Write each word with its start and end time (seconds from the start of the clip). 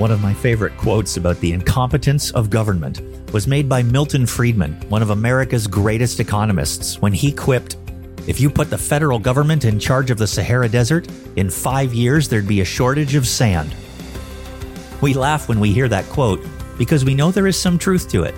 One 0.00 0.10
of 0.10 0.22
my 0.22 0.32
favorite 0.32 0.74
quotes 0.78 1.18
about 1.18 1.38
the 1.40 1.52
incompetence 1.52 2.30
of 2.30 2.48
government 2.48 3.02
was 3.34 3.46
made 3.46 3.68
by 3.68 3.82
Milton 3.82 4.24
Friedman, 4.24 4.72
one 4.88 5.02
of 5.02 5.10
America's 5.10 5.66
greatest 5.66 6.20
economists, 6.20 7.02
when 7.02 7.12
he 7.12 7.30
quipped, 7.30 7.76
If 8.26 8.40
you 8.40 8.48
put 8.48 8.70
the 8.70 8.78
federal 8.78 9.18
government 9.18 9.66
in 9.66 9.78
charge 9.78 10.10
of 10.10 10.16
the 10.16 10.26
Sahara 10.26 10.70
Desert, 10.70 11.06
in 11.36 11.50
five 11.50 11.92
years 11.92 12.28
there'd 12.30 12.48
be 12.48 12.62
a 12.62 12.64
shortage 12.64 13.14
of 13.14 13.26
sand. 13.26 13.76
We 15.02 15.12
laugh 15.12 15.50
when 15.50 15.60
we 15.60 15.70
hear 15.70 15.86
that 15.88 16.06
quote 16.06 16.42
because 16.78 17.04
we 17.04 17.14
know 17.14 17.30
there 17.30 17.46
is 17.46 17.60
some 17.60 17.76
truth 17.76 18.08
to 18.12 18.22
it. 18.22 18.34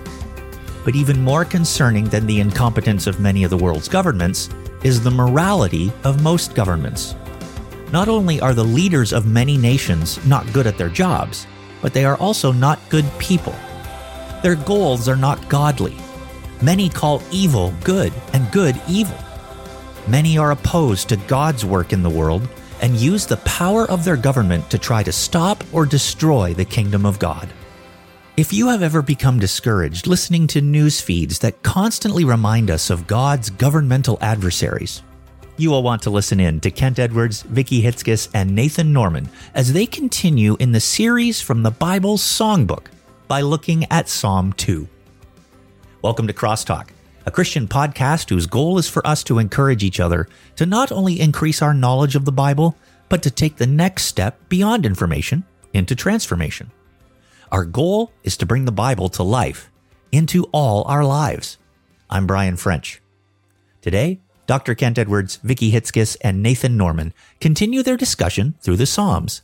But 0.83 0.97
even 0.97 1.21
more 1.21 1.45
concerning 1.45 2.09
than 2.09 2.27
the 2.27 2.41
incompetence 2.41 3.07
of 3.07 3.21
many 3.21 3.45
of 3.45 3.51
the 3.51 3.57
world's 3.57 3.87
governments 3.87 4.49
is 4.83 5.01
the 5.01 5.11
morality 5.11 5.93
of 6.03 6.21
most 6.21 6.55
governments. 6.55 7.15
Not 7.93 8.09
only 8.09 8.41
are 8.41 8.53
the 8.53 8.65
leaders 8.65 9.13
of 9.13 9.27
many 9.27 9.55
nations 9.55 10.19
not 10.25 10.51
good 10.51 10.67
at 10.67 10.77
their 10.77 10.89
jobs, 10.89 11.47
but 11.83 11.93
they 11.93 12.05
are 12.05 12.17
also 12.17 12.51
not 12.51 12.79
good 12.89 13.05
people. 13.19 13.53
Their 14.41 14.55
goals 14.55 15.07
are 15.07 15.15
not 15.15 15.47
godly. 15.49 15.95
Many 16.61 16.89
call 16.89 17.21
evil 17.29 17.71
good 17.83 18.11
and 18.33 18.51
good 18.51 18.81
evil. 18.87 19.17
Many 20.07 20.37
are 20.37 20.51
opposed 20.51 21.09
to 21.09 21.17
God's 21.17 21.63
work 21.63 21.93
in 21.93 22.01
the 22.01 22.09
world 22.09 22.47
and 22.81 22.95
use 22.95 23.25
the 23.25 23.37
power 23.37 23.85
of 23.89 24.03
their 24.03 24.17
government 24.17 24.69
to 24.71 24.77
try 24.77 25.03
to 25.03 25.11
stop 25.11 25.63
or 25.71 25.85
destroy 25.85 26.53
the 26.53 26.65
kingdom 26.65 27.05
of 27.05 27.19
God. 27.19 27.47
If 28.35 28.51
you 28.51 28.69
have 28.69 28.81
ever 28.81 29.01
become 29.01 29.39
discouraged 29.39 30.07
listening 30.07 30.47
to 30.47 30.61
news 30.61 30.99
feeds 30.99 31.37
that 31.39 31.61
constantly 31.63 32.25
remind 32.25 32.71
us 32.71 32.89
of 32.89 33.07
God's 33.07 33.49
governmental 33.49 34.17
adversaries, 34.21 35.03
you 35.57 35.69
will 35.69 35.83
want 35.83 36.01
to 36.01 36.09
listen 36.09 36.39
in 36.39 36.59
to 36.61 36.71
Kent 36.71 36.97
Edwards, 36.97 37.43
Vicki 37.43 37.83
Hitzges, 37.83 38.29
and 38.33 38.55
Nathan 38.55 38.91
Norman 38.91 39.29
as 39.53 39.73
they 39.73 39.85
continue 39.85 40.57
in 40.59 40.71
the 40.71 40.79
series 40.79 41.41
from 41.41 41.61
the 41.61 41.71
Bible's 41.71 42.23
Songbook 42.23 42.87
by 43.27 43.41
looking 43.41 43.85
at 43.91 44.09
Psalm 44.09 44.53
2. 44.53 44.87
Welcome 46.01 46.25
to 46.27 46.33
Crosstalk, 46.33 46.89
a 47.27 47.31
Christian 47.31 47.67
podcast 47.67 48.29
whose 48.29 48.47
goal 48.47 48.79
is 48.79 48.89
for 48.89 49.05
us 49.05 49.23
to 49.25 49.37
encourage 49.37 49.83
each 49.83 49.99
other 49.99 50.27
to 50.55 50.65
not 50.65 50.91
only 50.91 51.19
increase 51.19 51.61
our 51.61 51.73
knowledge 51.73 52.15
of 52.15 52.25
the 52.25 52.31
Bible, 52.31 52.75
but 53.07 53.21
to 53.21 53.29
take 53.29 53.57
the 53.57 53.67
next 53.67 54.05
step 54.05 54.49
beyond 54.49 54.87
information 54.87 55.43
into 55.71 55.95
transformation. 55.95 56.71
Our 57.51 57.65
goal 57.65 58.11
is 58.23 58.37
to 58.37 58.47
bring 58.47 58.65
the 58.65 58.71
Bible 58.71 59.09
to 59.09 59.23
life 59.23 59.69
into 60.11 60.45
all 60.45 60.83
our 60.85 61.05
lives. 61.05 61.59
I'm 62.09 62.25
Brian 62.25 62.55
French. 62.55 63.01
Today, 63.81 64.19
Dr. 64.45 64.75
Kent 64.75 64.99
Edwards, 64.99 65.37
Vicki 65.37 65.71
Hitzges, 65.71 66.17
and 66.21 66.43
Nathan 66.43 66.75
Norman 66.75 67.13
continue 67.39 67.81
their 67.81 67.95
discussion 67.95 68.55
through 68.59 68.75
the 68.75 68.85
Psalms. 68.85 69.41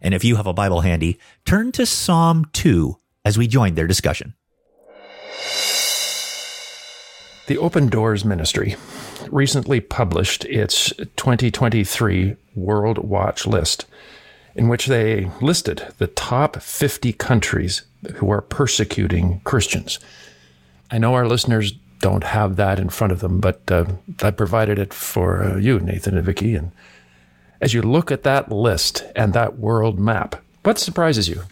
And 0.00 0.14
if 0.14 0.22
you 0.22 0.36
have 0.36 0.46
a 0.46 0.52
Bible 0.52 0.82
handy, 0.82 1.18
turn 1.44 1.72
to 1.72 1.84
Psalm 1.84 2.46
2 2.52 2.96
as 3.24 3.36
we 3.36 3.48
join 3.48 3.74
their 3.74 3.88
discussion. 3.88 4.34
The 7.48 7.58
Open 7.58 7.88
Doors 7.88 8.24
Ministry 8.24 8.76
recently 9.30 9.80
published 9.80 10.44
its 10.44 10.92
2023 11.16 12.36
World 12.54 12.98
Watch 12.98 13.46
list, 13.46 13.86
in 14.54 14.68
which 14.68 14.86
they 14.86 15.30
listed 15.40 15.92
the 15.98 16.06
top 16.06 16.62
50 16.62 17.12
countries 17.14 17.82
who 18.14 18.30
are 18.30 18.42
persecuting 18.42 19.40
Christians. 19.40 19.98
I 20.90 20.98
know 20.98 21.14
our 21.14 21.26
listeners 21.26 21.72
don't 22.00 22.24
have 22.24 22.56
that 22.56 22.78
in 22.78 22.88
front 22.88 23.12
of 23.12 23.20
them, 23.20 23.40
but 23.40 23.60
uh, 23.70 23.86
I 24.22 24.30
provided 24.30 24.78
it 24.78 24.92
for 24.92 25.42
uh, 25.42 25.56
you, 25.56 25.78
Nathan 25.80 26.16
and 26.16 26.26
Vicki. 26.26 26.54
And 26.54 26.72
as 27.60 27.74
you 27.74 27.82
look 27.82 28.10
at 28.10 28.22
that 28.24 28.50
list 28.50 29.04
and 29.14 29.32
that 29.32 29.58
world 29.58 29.98
map, 29.98 30.36
what 30.62 30.78
surprises 30.78 31.28
you? 31.28 31.42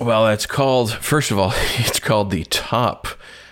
Well, 0.00 0.28
it's 0.28 0.46
called, 0.46 0.92
first 0.92 1.30
of 1.30 1.38
all, 1.38 1.52
it's 1.78 2.00
called 2.00 2.30
the 2.30 2.44
top 2.44 3.06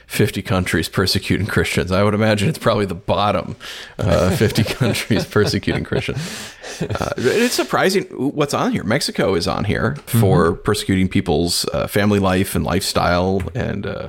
50 0.08 0.40
countries 0.40 0.88
persecuting 0.88 1.46
Christians. 1.46 1.92
I 1.92 2.02
would 2.02 2.14
imagine 2.14 2.48
it's 2.48 2.58
probably 2.58 2.86
the 2.86 2.94
bottom 2.94 3.56
uh, 3.98 4.30
50 4.36 4.64
countries 4.64 5.26
persecuting 5.26 5.84
Christians. 5.84 6.54
Uh, 6.80 7.12
it's 7.18 7.54
surprising 7.54 8.04
what's 8.04 8.54
on 8.54 8.72
here. 8.72 8.84
Mexico 8.84 9.34
is 9.34 9.46
on 9.46 9.64
here 9.64 9.96
for 10.06 10.52
mm-hmm. 10.52 10.62
persecuting 10.62 11.08
people's 11.08 11.66
uh, 11.74 11.86
family 11.86 12.18
life 12.18 12.54
and 12.54 12.64
lifestyle 12.64 13.42
and 13.54 13.86
uh, 13.86 14.08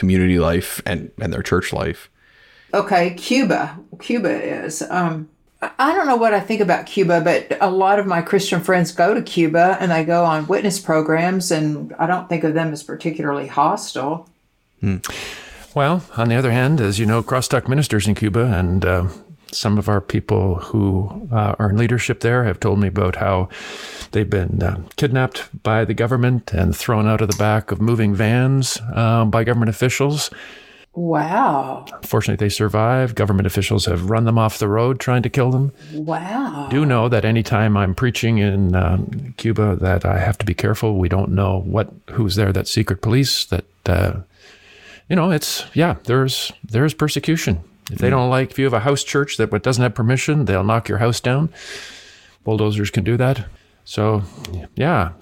community 0.00 0.40
life 0.40 0.82
and, 0.84 1.12
and 1.20 1.32
their 1.32 1.42
church 1.42 1.72
life. 1.72 2.10
Okay, 2.74 3.14
Cuba. 3.14 3.78
Cuba 4.00 4.30
is. 4.30 4.82
Um, 4.82 5.28
I 5.78 5.94
don't 5.94 6.06
know 6.06 6.16
what 6.16 6.32
I 6.32 6.40
think 6.40 6.62
about 6.62 6.86
Cuba, 6.86 7.20
but 7.20 7.58
a 7.60 7.70
lot 7.70 7.98
of 7.98 8.06
my 8.06 8.22
Christian 8.22 8.60
friends 8.60 8.92
go 8.92 9.12
to 9.12 9.20
Cuba 9.20 9.76
and 9.78 9.92
they 9.92 10.04
go 10.04 10.24
on 10.24 10.46
witness 10.46 10.80
programs, 10.80 11.50
and 11.50 11.94
I 11.98 12.06
don't 12.06 12.28
think 12.28 12.44
of 12.44 12.54
them 12.54 12.72
as 12.72 12.82
particularly 12.82 13.46
hostile. 13.46 14.28
Hmm. 14.80 14.96
Well, 15.74 16.02
on 16.16 16.28
the 16.28 16.34
other 16.34 16.50
hand, 16.50 16.80
as 16.80 16.98
you 16.98 17.06
know, 17.06 17.22
crosstalk 17.22 17.68
ministers 17.68 18.08
in 18.08 18.14
Cuba 18.14 18.46
and 18.46 18.84
uh, 18.84 19.08
some 19.52 19.78
of 19.78 19.88
our 19.88 20.00
people 20.00 20.56
who 20.56 21.28
uh, 21.30 21.54
are 21.58 21.70
in 21.70 21.76
leadership 21.76 22.20
there 22.20 22.44
have 22.44 22.58
told 22.58 22.80
me 22.80 22.88
about 22.88 23.16
how 23.16 23.48
they've 24.12 24.28
been 24.28 24.62
uh, 24.62 24.82
kidnapped 24.96 25.62
by 25.62 25.84
the 25.84 25.94
government 25.94 26.52
and 26.52 26.76
thrown 26.76 27.06
out 27.06 27.20
of 27.20 27.30
the 27.30 27.36
back 27.36 27.70
of 27.70 27.80
moving 27.80 28.14
vans 28.14 28.78
uh, 28.94 29.24
by 29.24 29.44
government 29.44 29.70
officials. 29.70 30.30
Wow. 30.92 31.86
Fortunately, 32.02 32.44
they 32.44 32.50
survived. 32.50 33.14
Government 33.14 33.46
officials 33.46 33.86
have 33.86 34.10
run 34.10 34.24
them 34.24 34.38
off 34.38 34.58
the 34.58 34.66
road 34.66 34.98
trying 34.98 35.22
to 35.22 35.28
kill 35.28 35.52
them. 35.52 35.72
Wow. 35.92 36.66
Do 36.68 36.84
know 36.84 37.08
that 37.08 37.24
anytime 37.24 37.76
I'm 37.76 37.94
preaching 37.94 38.38
in 38.38 38.74
uh, 38.74 38.98
Cuba, 39.36 39.76
that 39.76 40.04
I 40.04 40.18
have 40.18 40.36
to 40.38 40.46
be 40.46 40.54
careful. 40.54 40.98
We 40.98 41.08
don't 41.08 41.30
know 41.30 41.60
what 41.60 41.92
who's 42.10 42.34
there. 42.34 42.52
That 42.52 42.66
secret 42.66 43.02
police. 43.02 43.44
That 43.44 43.64
uh, 43.86 44.20
you 45.08 45.14
know, 45.14 45.30
it's 45.30 45.64
yeah. 45.74 45.94
There's 46.04 46.52
there's 46.64 46.92
persecution 46.92 47.62
if 47.90 47.98
they 47.98 48.10
don't 48.10 48.30
like, 48.30 48.52
if 48.52 48.58
you 48.58 48.64
have 48.64 48.74
a 48.74 48.80
house 48.80 49.02
church 49.02 49.36
that 49.36 49.50
doesn't 49.62 49.82
have 49.82 49.94
permission, 49.94 50.44
they'll 50.44 50.64
knock 50.64 50.88
your 50.88 50.98
house 50.98 51.20
down. 51.20 51.50
Bulldozers 52.44 52.90
can 52.90 53.04
do 53.04 53.16
that. 53.16 53.46
So, 53.84 54.22
yeah, 54.76 55.12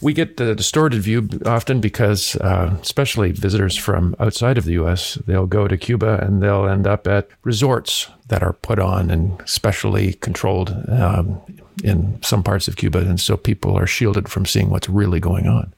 we 0.00 0.12
get 0.12 0.36
the 0.36 0.54
distorted 0.54 1.02
view 1.02 1.28
often 1.46 1.80
because, 1.80 2.36
uh, 2.36 2.76
especially 2.80 3.32
visitors 3.32 3.76
from 3.76 4.14
outside 4.20 4.56
of 4.56 4.64
the 4.64 4.72
U.S., 4.74 5.14
they'll 5.26 5.46
go 5.46 5.66
to 5.66 5.76
Cuba 5.76 6.20
and 6.22 6.40
they'll 6.40 6.68
end 6.68 6.86
up 6.86 7.08
at 7.08 7.28
resorts 7.42 8.08
that 8.28 8.42
are 8.42 8.52
put 8.52 8.78
on 8.78 9.10
and 9.10 9.42
specially 9.46 10.14
controlled 10.14 10.76
um, 10.88 11.40
in 11.82 12.22
some 12.22 12.42
parts 12.42 12.68
of 12.68 12.76
Cuba, 12.76 12.98
and 12.98 13.20
so 13.20 13.36
people 13.36 13.76
are 13.76 13.86
shielded 13.86 14.28
from 14.28 14.46
seeing 14.46 14.70
what's 14.70 14.88
really 14.88 15.18
going 15.18 15.48
on. 15.48 15.74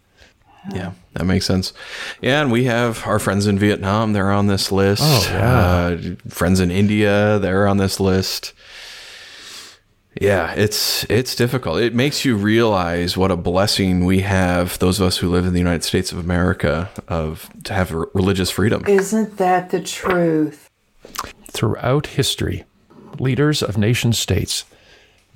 Yeah, 0.74 0.92
that 1.12 1.24
makes 1.24 1.46
sense. 1.46 1.72
Yeah, 2.20 2.42
and 2.42 2.50
we 2.50 2.64
have 2.64 3.06
our 3.06 3.18
friends 3.18 3.46
in 3.46 3.58
Vietnam. 3.58 4.12
They're 4.12 4.32
on 4.32 4.46
this 4.46 4.72
list. 4.72 5.02
Oh, 5.04 5.28
yeah. 5.30 5.56
Uh, 5.56 5.98
friends 6.28 6.60
in 6.60 6.70
India. 6.70 7.38
They're 7.38 7.68
on 7.68 7.76
this 7.76 8.00
list. 8.00 8.52
Yeah, 10.20 10.52
it's 10.52 11.04
it's 11.10 11.34
difficult. 11.34 11.80
It 11.80 11.94
makes 11.94 12.24
you 12.24 12.36
realize 12.36 13.16
what 13.16 13.30
a 13.30 13.36
blessing 13.36 14.06
we 14.06 14.20
have, 14.20 14.78
those 14.78 14.98
of 14.98 15.06
us 15.06 15.18
who 15.18 15.28
live 15.28 15.44
in 15.44 15.52
the 15.52 15.58
United 15.58 15.84
States 15.84 16.10
of 16.10 16.18
America, 16.18 16.90
of 17.06 17.50
to 17.64 17.74
have 17.74 17.92
religious 18.14 18.50
freedom. 18.50 18.84
Isn't 18.86 19.36
that 19.36 19.70
the 19.70 19.80
truth? 19.80 20.70
Throughout 21.50 22.06
history, 22.06 22.64
leaders 23.18 23.62
of 23.62 23.76
nation 23.76 24.12
states 24.12 24.64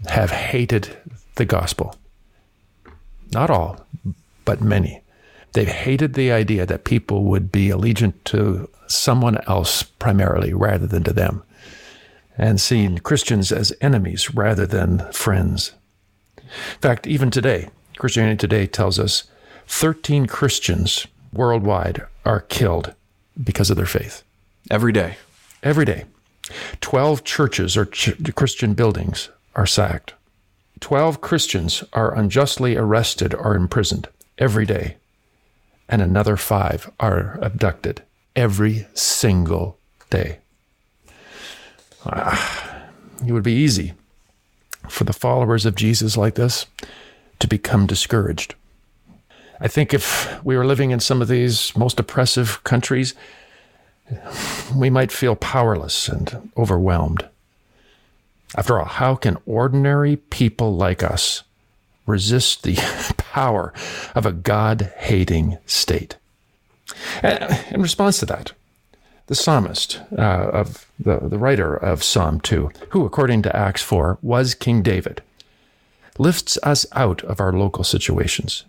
have 0.06 0.30
hated 0.30 0.96
the 1.34 1.44
gospel. 1.44 1.96
Not 3.32 3.50
all, 3.50 3.86
but 4.44 4.60
many. 4.62 5.02
They've 5.52 5.68
hated 5.68 6.14
the 6.14 6.32
idea 6.32 6.64
that 6.64 6.84
people 6.84 7.24
would 7.24 7.52
be 7.52 7.68
allegiant 7.68 8.14
to 8.26 8.68
someone 8.86 9.38
else 9.46 9.82
primarily 9.82 10.54
rather 10.54 10.86
than 10.86 11.04
to 11.04 11.12
them, 11.12 11.42
and 12.40 12.60
seen 12.60 12.98
Christians 12.98 13.52
as 13.52 13.72
enemies 13.80 14.34
rather 14.34 14.66
than 14.66 15.12
friends. 15.12 15.72
In 16.36 16.80
fact, 16.80 17.06
even 17.06 17.30
today, 17.30 17.68
Christianity 17.98 18.36
Today 18.36 18.66
tells 18.66 18.98
us 18.98 19.24
13 19.68 20.26
Christians 20.26 21.06
worldwide 21.32 22.04
are 22.24 22.40
killed 22.40 22.94
because 23.40 23.70
of 23.70 23.76
their 23.76 23.86
faith. 23.86 24.24
Every 24.70 24.92
day. 24.92 25.16
Every 25.62 25.84
day. 25.84 26.06
12 26.80 27.22
churches 27.22 27.76
or 27.76 27.84
ch- 27.84 28.34
Christian 28.34 28.74
buildings 28.74 29.28
are 29.54 29.66
sacked. 29.66 30.14
12 30.80 31.20
Christians 31.20 31.84
are 31.92 32.14
unjustly 32.14 32.76
arrested 32.76 33.34
or 33.34 33.54
imprisoned 33.54 34.08
every 34.38 34.66
day 34.66 34.96
and 35.90 36.00
another 36.00 36.36
five 36.36 36.88
are 37.00 37.38
abducted 37.42 38.02
every 38.36 38.86
single 38.94 39.76
day. 40.08 40.38
Ah, 42.06 42.82
it 43.26 43.32
would 43.32 43.42
be 43.42 43.52
easy 43.52 43.94
for 44.88 45.04
the 45.04 45.12
followers 45.12 45.66
of 45.66 45.74
Jesus 45.74 46.16
like 46.16 46.34
this 46.34 46.66
to 47.38 47.46
become 47.46 47.86
discouraged. 47.86 48.54
I 49.60 49.68
think 49.68 49.92
if 49.92 50.42
we 50.42 50.56
were 50.56 50.66
living 50.66 50.90
in 50.90 51.00
some 51.00 51.20
of 51.20 51.28
these 51.28 51.76
most 51.76 52.00
oppressive 52.00 52.64
countries, 52.64 53.14
we 54.74 54.88
might 54.88 55.12
feel 55.12 55.36
powerless 55.36 56.08
and 56.08 56.50
overwhelmed. 56.56 57.28
After 58.56 58.78
all, 58.78 58.86
how 58.86 59.14
can 59.14 59.36
ordinary 59.46 60.16
people 60.16 60.74
like 60.74 61.02
us 61.02 61.42
resist 62.10 62.62
the 62.62 62.74
power 63.16 63.72
of 64.14 64.26
a 64.26 64.32
God 64.32 64.92
hating 64.98 65.58
state. 65.64 66.16
In 67.22 67.80
response 67.80 68.18
to 68.18 68.26
that, 68.26 68.52
the 69.30 69.36
psalmist 69.36 70.00
uh, 70.18 70.50
of 70.52 70.90
the, 70.98 71.18
the 71.18 71.38
writer 71.38 71.76
of 71.76 72.02
Psalm 72.02 72.40
2, 72.40 72.68
who, 72.88 73.06
according 73.06 73.42
to 73.42 73.56
Acts 73.56 73.80
4, 73.80 74.18
was 74.20 74.56
King 74.56 74.82
David, 74.82 75.22
lifts 76.18 76.58
us 76.64 76.84
out 76.94 77.22
of 77.22 77.38
our 77.38 77.52
local 77.52 77.84
situations 77.84 78.64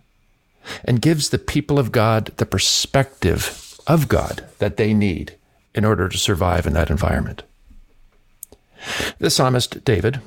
and 0.84 1.02
gives 1.02 1.30
the 1.30 1.38
people 1.38 1.80
of 1.80 1.90
God 1.90 2.26
the 2.36 2.46
perspective 2.46 3.80
of 3.88 4.06
God 4.06 4.44
that 4.60 4.76
they 4.76 4.94
need 4.94 5.34
in 5.74 5.84
order 5.84 6.08
to 6.08 6.16
survive 6.16 6.64
in 6.64 6.74
that 6.74 6.90
environment. 6.90 7.42
The 9.18 9.30
psalmist 9.30 9.84
David 9.84 10.20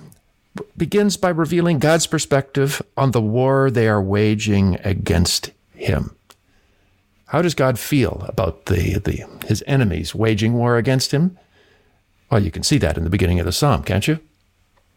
begins 0.76 1.16
by 1.16 1.30
revealing 1.30 1.80
God's 1.80 2.08
perspective 2.08 2.82
on 2.98 3.12
the 3.12 3.22
war 3.22 3.72
they 3.72 3.88
are 3.88 4.02
waging 4.02 4.80
against 4.84 5.52
him. 5.76 6.15
How 7.28 7.42
does 7.42 7.56
God 7.56 7.80
feel 7.80 8.24
about 8.28 8.66
the, 8.66 9.00
the 9.00 9.26
his 9.48 9.64
enemies 9.68 10.14
waging 10.14 10.54
war 10.54 10.78
against 10.78 11.12
him? 11.12 11.38
Well, 12.30 12.44
you 12.44 12.52
can 12.52 12.64
see 12.64 12.78
that 12.80 12.98
in 12.98 13.04
the 13.04 13.10
beginning 13.10 13.40
of 13.40 13.46
the 13.46 13.52
psalm, 13.52 13.84
can't 13.84 14.08
you? 14.08 14.20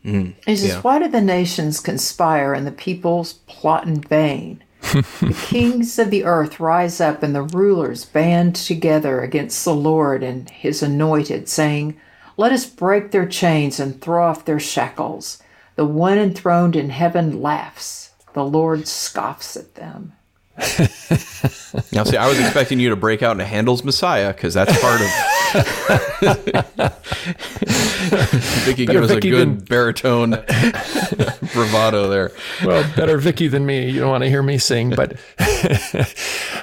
Mm, 0.04 0.34
he 0.46 0.56
says, 0.56 0.68
yeah. 0.68 0.80
Why 0.80 0.98
do 0.98 1.08
the 1.08 1.20
nations 1.20 1.80
conspire 1.80 2.54
and 2.54 2.66
the 2.66 2.72
peoples 2.72 3.34
plot 3.46 3.86
in 3.86 4.00
vain? 4.00 4.62
the 4.80 5.36
kings 5.46 5.98
of 5.98 6.10
the 6.10 6.24
earth 6.24 6.60
rise 6.60 7.00
up 7.00 7.22
and 7.22 7.34
the 7.34 7.42
rulers 7.42 8.04
band 8.04 8.54
together 8.54 9.20
against 9.20 9.64
the 9.64 9.74
Lord 9.74 10.22
and 10.22 10.48
his 10.48 10.82
anointed, 10.82 11.48
saying, 11.48 12.00
Let 12.36 12.52
us 12.52 12.64
break 12.64 13.10
their 13.10 13.26
chains 13.26 13.80
and 13.80 14.00
throw 14.00 14.24
off 14.24 14.44
their 14.44 14.60
shackles. 14.60 15.42
The 15.74 15.84
one 15.84 16.18
enthroned 16.18 16.76
in 16.76 16.90
heaven 16.90 17.42
laughs, 17.42 18.10
the 18.34 18.44
Lord 18.44 18.86
scoffs 18.86 19.56
at 19.56 19.74
them. 19.74 20.12
now, 21.92 22.02
see, 22.02 22.16
I 22.16 22.26
was 22.26 22.40
expecting 22.40 22.80
you 22.80 22.90
to 22.90 22.96
break 22.96 23.22
out 23.22 23.30
into 23.32 23.44
Handel's 23.44 23.84
Messiah 23.84 24.32
because 24.32 24.54
that's 24.54 24.76
part 24.80 25.00
of. 25.00 25.06
Vicki 28.64 28.86
give 28.86 29.04
us 29.04 29.10
Vicki 29.10 29.28
a 29.28 29.30
good 29.30 29.58
than... 29.58 29.64
baritone 29.64 30.30
bravado 31.52 32.08
there. 32.08 32.32
Well, 32.64 32.82
better 32.96 33.18
Vicki 33.18 33.46
than 33.46 33.66
me. 33.66 33.88
You 33.88 34.00
don't 34.00 34.10
want 34.10 34.24
to 34.24 34.30
hear 34.30 34.42
me 34.42 34.58
sing, 34.58 34.90
but 34.90 35.16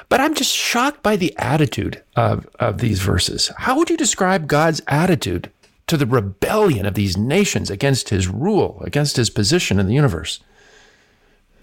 but 0.10 0.20
I'm 0.20 0.36
just 0.36 0.54
shocked 0.54 1.02
by 1.02 1.16
the 1.16 1.34
attitude 1.38 2.04
of 2.18 2.46
of 2.60 2.80
these 2.80 3.00
verses. 3.00 3.50
How 3.58 3.78
would 3.78 3.90
you 3.90 3.96
describe 3.96 4.48
God's 4.48 4.82
attitude 4.90 5.50
to 5.88 5.96
the 5.96 6.06
rebellion 6.06 6.86
of 6.86 6.96
these 6.96 7.16
nations 7.16 7.70
against 7.70 8.10
His 8.10 8.28
rule, 8.28 8.82
against 8.84 9.16
His 9.16 9.30
position 9.30 9.80
in 9.80 9.88
the 9.88 9.94
universe? 9.94 10.42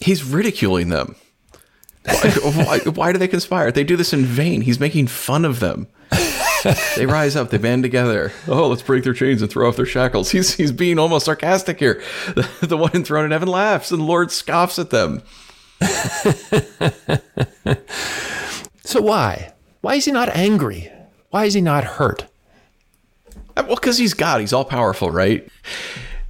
He's 0.00 0.24
ridiculing 0.24 0.88
them. 0.88 1.16
Why, 2.04 2.78
why, 2.80 3.12
do 3.12 3.18
they 3.18 3.28
conspire? 3.28 3.70
They 3.70 3.84
do 3.84 3.96
this 3.96 4.12
in 4.12 4.24
vain. 4.24 4.62
He's 4.62 4.80
making 4.80 5.06
fun 5.06 5.44
of 5.44 5.60
them. 5.60 5.86
they 6.96 7.06
rise 7.06 7.36
up, 7.36 7.50
they 7.50 7.58
band 7.58 7.82
together. 7.82 8.32
Oh, 8.48 8.68
let's 8.68 8.82
break 8.82 9.04
their 9.04 9.14
chains 9.14 9.40
and 9.40 9.50
throw 9.50 9.68
off 9.68 9.76
their 9.76 9.86
shackles. 9.86 10.30
He's 10.30 10.54
he's 10.54 10.72
being 10.72 10.98
almost 10.98 11.26
sarcastic 11.26 11.78
here. 11.78 12.02
The, 12.34 12.66
the 12.66 12.76
one 12.76 12.92
enthroned 12.94 13.26
in 13.26 13.30
heaven 13.30 13.48
laughs, 13.48 13.90
and 13.90 14.00
the 14.00 14.04
Lord 14.04 14.30
scoffs 14.30 14.78
at 14.78 14.90
them. 14.90 15.22
so 18.84 19.00
why? 19.00 19.52
Why 19.80 19.94
is 19.96 20.04
he 20.04 20.12
not 20.12 20.28
angry? 20.30 20.92
Why 21.30 21.44
is 21.44 21.54
he 21.54 21.60
not 21.60 21.84
hurt? 21.84 22.26
Uh, 23.56 23.64
well, 23.66 23.76
because 23.76 23.98
he's 23.98 24.14
God. 24.14 24.40
He's 24.40 24.52
all 24.52 24.64
powerful, 24.64 25.10
right? 25.10 25.48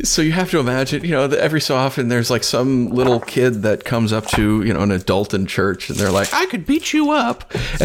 So 0.02 0.20
you 0.20 0.32
have 0.32 0.50
to 0.50 0.58
imagine, 0.58 1.04
you 1.04 1.12
know, 1.12 1.25
every 1.25 1.60
so 1.60 1.76
often 1.76 2.08
there's 2.08 2.28
like 2.28 2.43
some 2.43 2.88
little 2.88 3.20
kid 3.20 3.62
that 3.62 3.84
comes 3.84 4.12
up 4.12 4.26
to, 4.28 4.62
you 4.64 4.75
know, 4.75 4.81
an 4.81 4.90
adult 4.90 5.32
in 5.32 5.46
church 5.46 5.90
and 5.90 5.99
they're 5.99 6.10
like, 6.10 6.34
I 6.34 6.46
could 6.46 6.66
beat 6.66 6.93
you 6.93 7.12
up. 7.12 7.52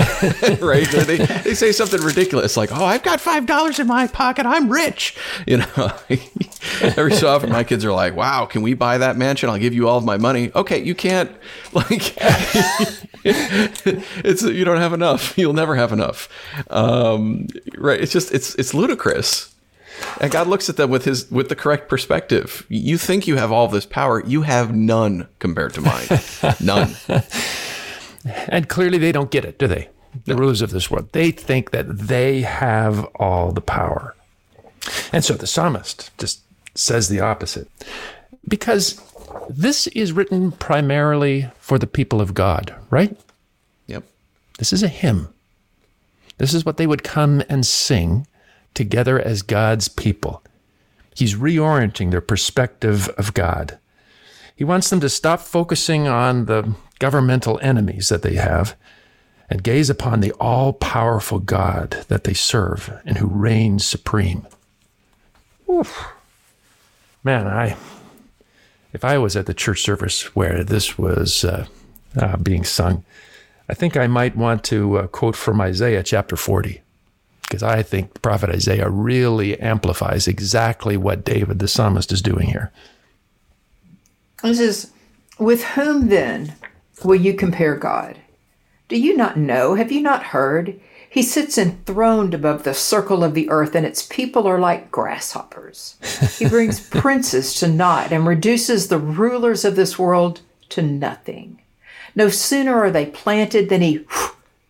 right? 0.59 0.87
They, 0.89 1.17
they 1.17 1.53
say 1.53 1.71
something 1.71 2.01
ridiculous 2.01 2.57
like, 2.57 2.71
oh, 2.71 2.83
I've 2.83 3.03
got 3.03 3.19
$5 3.19 3.79
in 3.79 3.87
my 3.87 4.07
pocket. 4.07 4.47
I'm 4.47 4.71
rich. 4.71 5.15
You 5.45 5.57
know, 5.57 5.93
every 6.81 7.13
so 7.13 7.27
often 7.27 7.51
my 7.51 7.63
kids 7.63 7.85
are 7.85 7.93
like, 7.93 8.15
wow, 8.15 8.47
can 8.47 8.63
we 8.63 8.73
buy 8.73 8.97
that 8.97 9.15
mansion? 9.15 9.49
I'll 9.49 9.59
give 9.59 9.75
you 9.75 9.87
all 9.87 9.97
of 9.97 10.03
my 10.03 10.17
money. 10.17 10.51
Okay, 10.55 10.83
you 10.83 10.95
can't, 10.95 11.29
like, 11.73 12.15
it's, 13.23 14.41
you 14.41 14.65
don't 14.65 14.77
have 14.77 14.93
enough. 14.93 15.37
You'll 15.37 15.53
never 15.53 15.75
have 15.75 15.91
enough. 15.91 16.29
Um, 16.71 17.47
right. 17.77 18.01
It's 18.01 18.11
just, 18.11 18.33
it's, 18.33 18.55
it's 18.55 18.73
ludicrous. 18.73 19.53
And 20.19 20.31
God 20.31 20.47
looks 20.47 20.69
at 20.69 20.77
them 20.77 20.89
with 20.89 21.05
his 21.05 21.29
with 21.31 21.49
the 21.49 21.55
correct 21.55 21.89
perspective. 21.89 22.65
You 22.69 22.97
think 22.97 23.27
you 23.27 23.37
have 23.37 23.51
all 23.51 23.67
this 23.67 23.85
power, 23.85 24.23
you 24.25 24.43
have 24.43 24.75
none 24.75 25.27
compared 25.39 25.73
to 25.75 25.81
mine. 25.81 26.07
none. 26.59 26.95
And 28.47 28.67
clearly 28.67 28.97
they 28.97 29.11
don't 29.11 29.31
get 29.31 29.45
it, 29.45 29.57
do 29.57 29.67
they? 29.67 29.89
The 30.25 30.33
no. 30.33 30.39
rulers 30.39 30.61
of 30.61 30.71
this 30.71 30.89
world. 30.89 31.09
They 31.11 31.31
think 31.31 31.71
that 31.71 31.97
they 31.97 32.41
have 32.41 33.05
all 33.15 33.51
the 33.51 33.61
power. 33.61 34.15
And 35.11 35.23
so 35.23 35.33
the 35.33 35.47
psalmist 35.47 36.11
just 36.17 36.41
says 36.75 37.09
the 37.09 37.19
opposite. 37.19 37.69
Because 38.47 39.01
this 39.49 39.87
is 39.87 40.13
written 40.13 40.51
primarily 40.51 41.49
for 41.59 41.77
the 41.77 41.87
people 41.87 42.21
of 42.21 42.33
God, 42.33 42.75
right? 42.89 43.17
Yep. 43.87 44.03
This 44.57 44.73
is 44.73 44.83
a 44.83 44.87
hymn. 44.87 45.33
This 46.37 46.53
is 46.53 46.65
what 46.65 46.77
they 46.77 46.87
would 46.87 47.03
come 47.03 47.43
and 47.49 47.65
sing 47.65 48.27
together 48.77 49.19
as 49.19 49.41
God's 49.41 49.87
people. 49.87 50.43
He's 51.15 51.33
reorienting 51.33 52.11
their 52.11 52.21
perspective 52.21 53.09
of 53.17 53.33
God. 53.33 53.79
He 54.55 54.63
wants 54.63 54.89
them 54.91 54.99
to 54.99 55.09
stop 55.09 55.41
focusing 55.41 56.07
on 56.07 56.45
the 56.45 56.75
governmental 56.99 57.59
enemies 57.63 58.09
that 58.09 58.21
they 58.21 58.35
have 58.35 58.75
and 59.49 59.63
gaze 59.63 59.89
upon 59.89 60.19
the 60.19 60.31
all 60.33 60.73
powerful 60.73 61.39
God 61.39 62.05
that 62.07 62.23
they 62.23 62.35
serve 62.35 63.01
and 63.03 63.17
who 63.17 63.25
reigns 63.25 63.83
supreme. 63.83 64.45
Oof. 65.67 66.05
Man, 67.23 67.47
I 67.47 67.75
if 68.93 69.03
I 69.03 69.17
was 69.17 69.35
at 69.35 69.47
the 69.47 69.53
church 69.53 69.81
service 69.81 70.35
where 70.35 70.63
this 70.63 70.97
was 70.97 71.43
uh, 71.43 71.65
uh, 72.15 72.37
being 72.37 72.63
sung, 72.63 73.03
I 73.67 73.73
think 73.73 73.97
I 73.97 74.07
might 74.07 74.37
want 74.37 74.63
to 74.65 74.97
uh, 74.99 75.07
quote 75.07 75.35
from 75.35 75.59
Isaiah 75.59 76.03
chapter 76.03 76.35
40 76.35 76.81
because 77.47 77.63
I 77.63 77.81
think 77.81 78.13
the 78.13 78.19
prophet 78.19 78.49
Isaiah 78.49 78.89
really 78.89 79.59
amplifies 79.59 80.27
exactly 80.27 80.97
what 80.97 81.23
David 81.23 81.59
the 81.59 81.67
psalmist 81.67 82.11
is 82.11 82.21
doing 82.21 82.47
here. 82.47 82.71
This 84.43 84.59
is, 84.59 84.91
with 85.39 85.63
whom 85.63 86.09
then 86.09 86.55
will 87.03 87.15
you 87.15 87.33
compare 87.33 87.75
God? 87.75 88.17
Do 88.89 88.97
you 88.97 89.15
not 89.15 89.37
know? 89.37 89.75
Have 89.75 89.91
you 89.91 90.01
not 90.01 90.23
heard? 90.23 90.79
He 91.09 91.23
sits 91.23 91.57
enthroned 91.57 92.33
above 92.33 92.63
the 92.63 92.73
circle 92.73 93.23
of 93.23 93.33
the 93.33 93.49
earth, 93.49 93.75
and 93.75 93.85
its 93.85 94.03
people 94.03 94.45
are 94.45 94.59
like 94.59 94.91
grasshoppers. 94.91 95.95
He 96.37 96.47
brings 96.47 96.79
princes 96.89 97.55
to 97.55 97.67
naught 97.67 98.11
and 98.11 98.27
reduces 98.27 98.87
the 98.87 98.99
rulers 98.99 99.63
of 99.63 99.75
this 99.75 99.97
world 99.97 100.41
to 100.69 100.81
nothing. 100.81 101.61
No 102.13 102.29
sooner 102.29 102.77
are 102.77 102.91
they 102.91 103.05
planted 103.05 103.69
than 103.69 103.81
he 103.81 104.05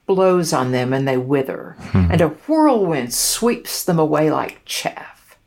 blows 0.07 0.51
on 0.53 0.71
them 0.71 0.93
and 0.93 1.07
they 1.07 1.17
wither, 1.17 1.75
hmm. 1.91 2.07
and 2.09 2.21
a 2.21 2.29
whirlwind 2.29 3.13
sweeps 3.13 3.83
them 3.83 3.99
away 3.99 4.31
like 4.31 4.65
chaff. 4.65 5.37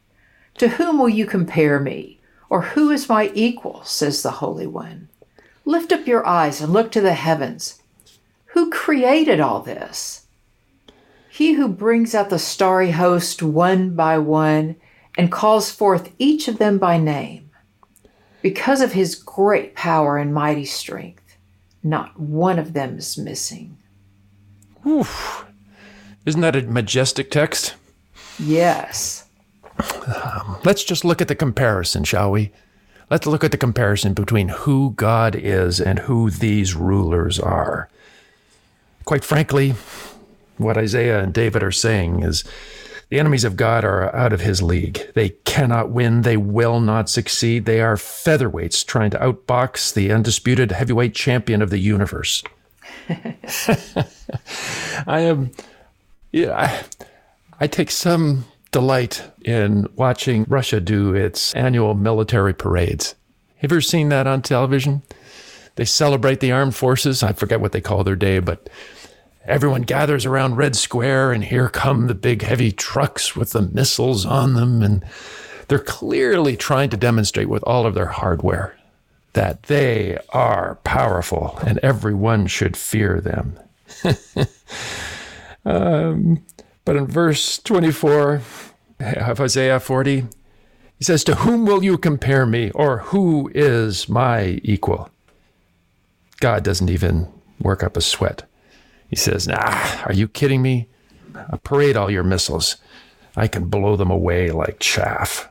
To 0.58 0.68
whom 0.68 0.98
will 0.98 1.08
you 1.08 1.26
compare 1.26 1.80
me? 1.80 2.20
Or 2.48 2.62
who 2.62 2.90
is 2.90 3.08
my 3.08 3.30
equal? 3.34 3.82
says 3.84 4.22
the 4.22 4.32
Holy 4.32 4.66
One. 4.66 5.08
Lift 5.64 5.92
up 5.92 6.06
your 6.06 6.26
eyes 6.26 6.60
and 6.60 6.72
look 6.72 6.92
to 6.92 7.00
the 7.00 7.14
heavens. 7.14 7.80
Who 8.46 8.70
created 8.70 9.40
all 9.40 9.60
this? 9.60 10.26
He 11.30 11.52
who 11.52 11.68
brings 11.68 12.14
out 12.14 12.28
the 12.28 12.38
starry 12.38 12.90
host 12.90 13.42
one 13.42 13.94
by 13.94 14.18
one 14.18 14.76
and 15.16 15.32
calls 15.32 15.70
forth 15.70 16.12
each 16.18 16.48
of 16.48 16.58
them 16.58 16.78
by 16.78 16.98
name. 16.98 17.50
Because 18.42 18.80
of 18.80 18.92
his 18.92 19.14
great 19.14 19.74
power 19.74 20.18
and 20.18 20.34
mighty 20.34 20.64
strength, 20.64 21.36
not 21.82 22.18
one 22.18 22.58
of 22.58 22.72
them 22.72 22.98
is 22.98 23.16
missing. 23.16 23.78
Whew. 24.82 25.06
Isn't 26.26 26.40
that 26.40 26.56
a 26.56 26.62
majestic 26.62 27.30
text? 27.30 27.74
Yes. 28.38 29.26
Um, 30.06 30.58
let's 30.64 30.84
just 30.84 31.04
look 31.04 31.20
at 31.20 31.28
the 31.28 31.34
comparison, 31.34 32.04
shall 32.04 32.30
we? 32.30 32.52
Let's 33.10 33.26
look 33.26 33.42
at 33.42 33.50
the 33.50 33.56
comparison 33.56 34.14
between 34.14 34.48
who 34.48 34.92
God 34.92 35.34
is 35.34 35.80
and 35.80 36.00
who 36.00 36.30
these 36.30 36.74
rulers 36.74 37.40
are. 37.40 37.88
Quite 39.04 39.24
frankly, 39.24 39.74
what 40.58 40.76
Isaiah 40.76 41.20
and 41.22 41.34
David 41.34 41.62
are 41.62 41.72
saying 41.72 42.22
is 42.22 42.44
the 43.08 43.18
enemies 43.18 43.42
of 43.44 43.56
God 43.56 43.84
are 43.84 44.14
out 44.14 44.32
of 44.32 44.40
his 44.40 44.62
league. 44.62 45.12
They 45.14 45.30
cannot 45.44 45.90
win. 45.90 46.22
They 46.22 46.36
will 46.36 46.78
not 46.78 47.08
succeed. 47.08 47.64
They 47.64 47.80
are 47.80 47.96
featherweights 47.96 48.86
trying 48.86 49.10
to 49.10 49.18
outbox 49.18 49.92
the 49.92 50.12
undisputed 50.12 50.70
heavyweight 50.70 51.14
champion 51.14 51.60
of 51.60 51.70
the 51.70 51.78
universe. 51.78 52.44
I 55.06 55.20
am, 55.20 55.50
yeah, 56.32 56.56
I, 56.56 56.84
I 57.60 57.66
take 57.66 57.90
some 57.90 58.44
delight 58.70 59.22
in 59.42 59.88
watching 59.96 60.44
Russia 60.48 60.80
do 60.80 61.14
its 61.14 61.54
annual 61.54 61.94
military 61.94 62.54
parades. 62.54 63.14
Have 63.58 63.70
you 63.70 63.76
ever 63.76 63.80
seen 63.80 64.08
that 64.10 64.26
on 64.26 64.42
television? 64.42 65.02
They 65.76 65.84
celebrate 65.84 66.40
the 66.40 66.52
armed 66.52 66.74
forces. 66.74 67.22
I 67.22 67.32
forget 67.32 67.60
what 67.60 67.72
they 67.72 67.80
call 67.80 68.04
their 68.04 68.16
day, 68.16 68.38
but 68.38 68.68
everyone 69.44 69.82
gathers 69.82 70.26
around 70.26 70.56
Red 70.56 70.76
Square, 70.76 71.32
and 71.32 71.44
here 71.44 71.68
come 71.68 72.06
the 72.06 72.14
big 72.14 72.42
heavy 72.42 72.72
trucks 72.72 73.36
with 73.36 73.50
the 73.50 73.62
missiles 73.62 74.24
on 74.24 74.54
them. 74.54 74.82
And 74.82 75.04
they're 75.68 75.78
clearly 75.78 76.56
trying 76.56 76.90
to 76.90 76.96
demonstrate 76.96 77.48
with 77.48 77.62
all 77.64 77.86
of 77.86 77.94
their 77.94 78.06
hardware 78.06 78.76
that 79.32 79.64
they 79.64 80.18
are 80.30 80.76
powerful 80.84 81.58
and 81.64 81.78
everyone 81.78 82.46
should 82.46 82.76
fear 82.76 83.20
them. 83.20 83.58
um, 85.64 86.44
but 86.84 86.96
in 86.96 87.06
verse 87.06 87.58
24 87.58 88.42
of 89.00 89.40
Isaiah 89.40 89.80
40, 89.80 90.26
he 90.98 91.04
says, 91.04 91.24
To 91.24 91.36
whom 91.36 91.64
will 91.64 91.82
you 91.82 91.96
compare 91.96 92.44
me, 92.44 92.70
or 92.72 92.98
who 92.98 93.50
is 93.54 94.08
my 94.08 94.60
equal? 94.62 95.10
God 96.40 96.62
doesn't 96.62 96.90
even 96.90 97.28
work 97.60 97.82
up 97.82 97.96
a 97.96 98.00
sweat. 98.00 98.42
He 99.08 99.16
says, 99.16 99.48
Nah, 99.48 100.02
are 100.04 100.12
you 100.12 100.28
kidding 100.28 100.62
me? 100.62 100.88
I 101.34 101.56
parade 101.56 101.96
all 101.96 102.10
your 102.10 102.24
missiles. 102.24 102.76
I 103.36 103.46
can 103.48 103.68
blow 103.68 103.96
them 103.96 104.10
away 104.10 104.50
like 104.50 104.80
chaff. 104.80 105.48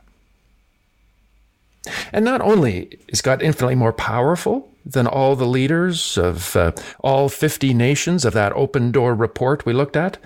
And 2.12 2.24
not 2.24 2.40
only 2.40 2.98
is 3.08 3.22
God 3.22 3.42
infinitely 3.42 3.74
more 3.74 3.92
powerful 3.92 4.74
than 4.84 5.06
all 5.06 5.36
the 5.36 5.46
leaders 5.46 6.16
of 6.18 6.56
uh, 6.56 6.72
all 7.00 7.28
50 7.28 7.74
nations 7.74 8.24
of 8.24 8.32
that 8.32 8.52
open 8.52 8.90
door 8.90 9.14
report 9.14 9.64
we 9.64 9.72
looked 9.72 9.96
at, 9.96 10.18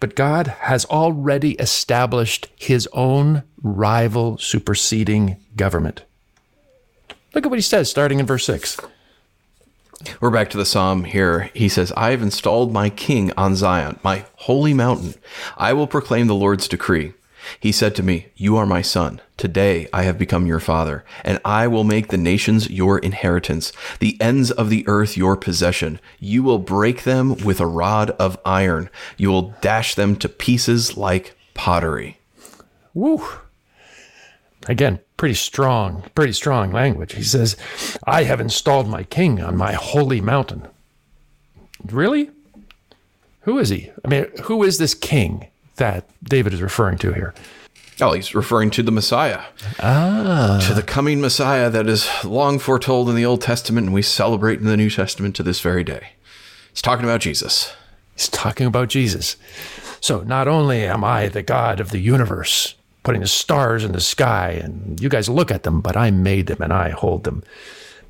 but 0.00 0.14
God 0.14 0.46
has 0.46 0.84
already 0.86 1.52
established 1.52 2.48
his 2.56 2.88
own 2.92 3.42
rival 3.62 4.36
superseding 4.38 5.36
government. 5.56 6.04
Look 7.34 7.46
at 7.46 7.50
what 7.50 7.58
he 7.58 7.62
says 7.62 7.90
starting 7.90 8.20
in 8.20 8.26
verse 8.26 8.44
6. 8.44 8.78
We're 10.20 10.30
back 10.30 10.50
to 10.50 10.58
the 10.58 10.66
psalm 10.66 11.04
here. 11.04 11.50
He 11.54 11.68
says, 11.68 11.92
I 11.96 12.10
have 12.10 12.22
installed 12.22 12.72
my 12.72 12.90
king 12.90 13.32
on 13.36 13.56
Zion, 13.56 13.98
my 14.04 14.26
holy 14.36 14.74
mountain. 14.74 15.14
I 15.56 15.72
will 15.72 15.86
proclaim 15.86 16.26
the 16.26 16.34
Lord's 16.34 16.68
decree. 16.68 17.14
He 17.58 17.72
said 17.72 17.94
to 17.96 18.02
me, 18.02 18.26
You 18.36 18.56
are 18.56 18.66
my 18.66 18.82
son. 18.82 19.20
Today 19.36 19.88
I 19.92 20.04
have 20.04 20.18
become 20.18 20.46
your 20.46 20.60
father, 20.60 21.04
and 21.24 21.40
I 21.44 21.66
will 21.66 21.84
make 21.84 22.08
the 22.08 22.16
nations 22.16 22.70
your 22.70 22.98
inheritance, 22.98 23.72
the 24.00 24.20
ends 24.20 24.50
of 24.50 24.70
the 24.70 24.86
earth 24.86 25.16
your 25.16 25.36
possession. 25.36 26.00
You 26.20 26.42
will 26.42 26.58
break 26.58 27.02
them 27.02 27.36
with 27.36 27.60
a 27.60 27.66
rod 27.66 28.10
of 28.12 28.38
iron. 28.44 28.90
You 29.16 29.30
will 29.30 29.54
dash 29.60 29.94
them 29.94 30.16
to 30.16 30.28
pieces 30.28 30.96
like 30.96 31.36
pottery. 31.54 32.18
Woo. 32.94 33.24
Again, 34.66 35.00
pretty 35.16 35.34
strong, 35.34 36.04
pretty 36.14 36.32
strong 36.32 36.72
language. 36.72 37.14
He 37.14 37.22
says, 37.22 37.56
I 38.06 38.24
have 38.24 38.40
installed 38.40 38.88
my 38.88 39.02
king 39.02 39.42
on 39.42 39.56
my 39.56 39.72
holy 39.72 40.20
mountain. 40.20 40.68
Really? 41.84 42.30
Who 43.40 43.58
is 43.58 43.68
he? 43.68 43.90
I 44.04 44.08
mean, 44.08 44.26
who 44.44 44.62
is 44.62 44.78
this 44.78 44.94
king? 44.94 45.48
That 45.76 46.08
David 46.22 46.52
is 46.52 46.62
referring 46.62 46.98
to 46.98 47.12
here? 47.12 47.34
Oh, 48.00 48.12
he's 48.12 48.34
referring 48.34 48.70
to 48.72 48.82
the 48.82 48.90
Messiah. 48.90 49.42
Ah. 49.78 50.60
To 50.66 50.74
the 50.74 50.82
coming 50.82 51.20
Messiah 51.20 51.70
that 51.70 51.86
is 51.86 52.08
long 52.24 52.58
foretold 52.58 53.08
in 53.08 53.14
the 53.14 53.24
Old 53.24 53.40
Testament 53.40 53.86
and 53.86 53.94
we 53.94 54.02
celebrate 54.02 54.58
in 54.58 54.66
the 54.66 54.76
New 54.76 54.90
Testament 54.90 55.36
to 55.36 55.42
this 55.42 55.60
very 55.60 55.84
day. 55.84 56.10
He's 56.70 56.82
talking 56.82 57.04
about 57.04 57.20
Jesus. 57.20 57.72
He's 58.16 58.28
talking 58.28 58.66
about 58.66 58.88
Jesus. 58.88 59.36
So 60.00 60.22
not 60.22 60.48
only 60.48 60.84
am 60.84 61.04
I 61.04 61.28
the 61.28 61.42
God 61.42 61.78
of 61.78 61.90
the 61.90 62.00
universe, 62.00 62.74
putting 63.04 63.20
the 63.20 63.28
stars 63.28 63.84
in 63.84 63.92
the 63.92 64.00
sky, 64.00 64.60
and 64.62 65.00
you 65.00 65.08
guys 65.08 65.28
look 65.28 65.50
at 65.50 65.62
them, 65.62 65.80
but 65.80 65.96
I 65.96 66.10
made 66.10 66.46
them 66.46 66.62
and 66.62 66.72
I 66.72 66.90
hold 66.90 67.24
them. 67.24 67.44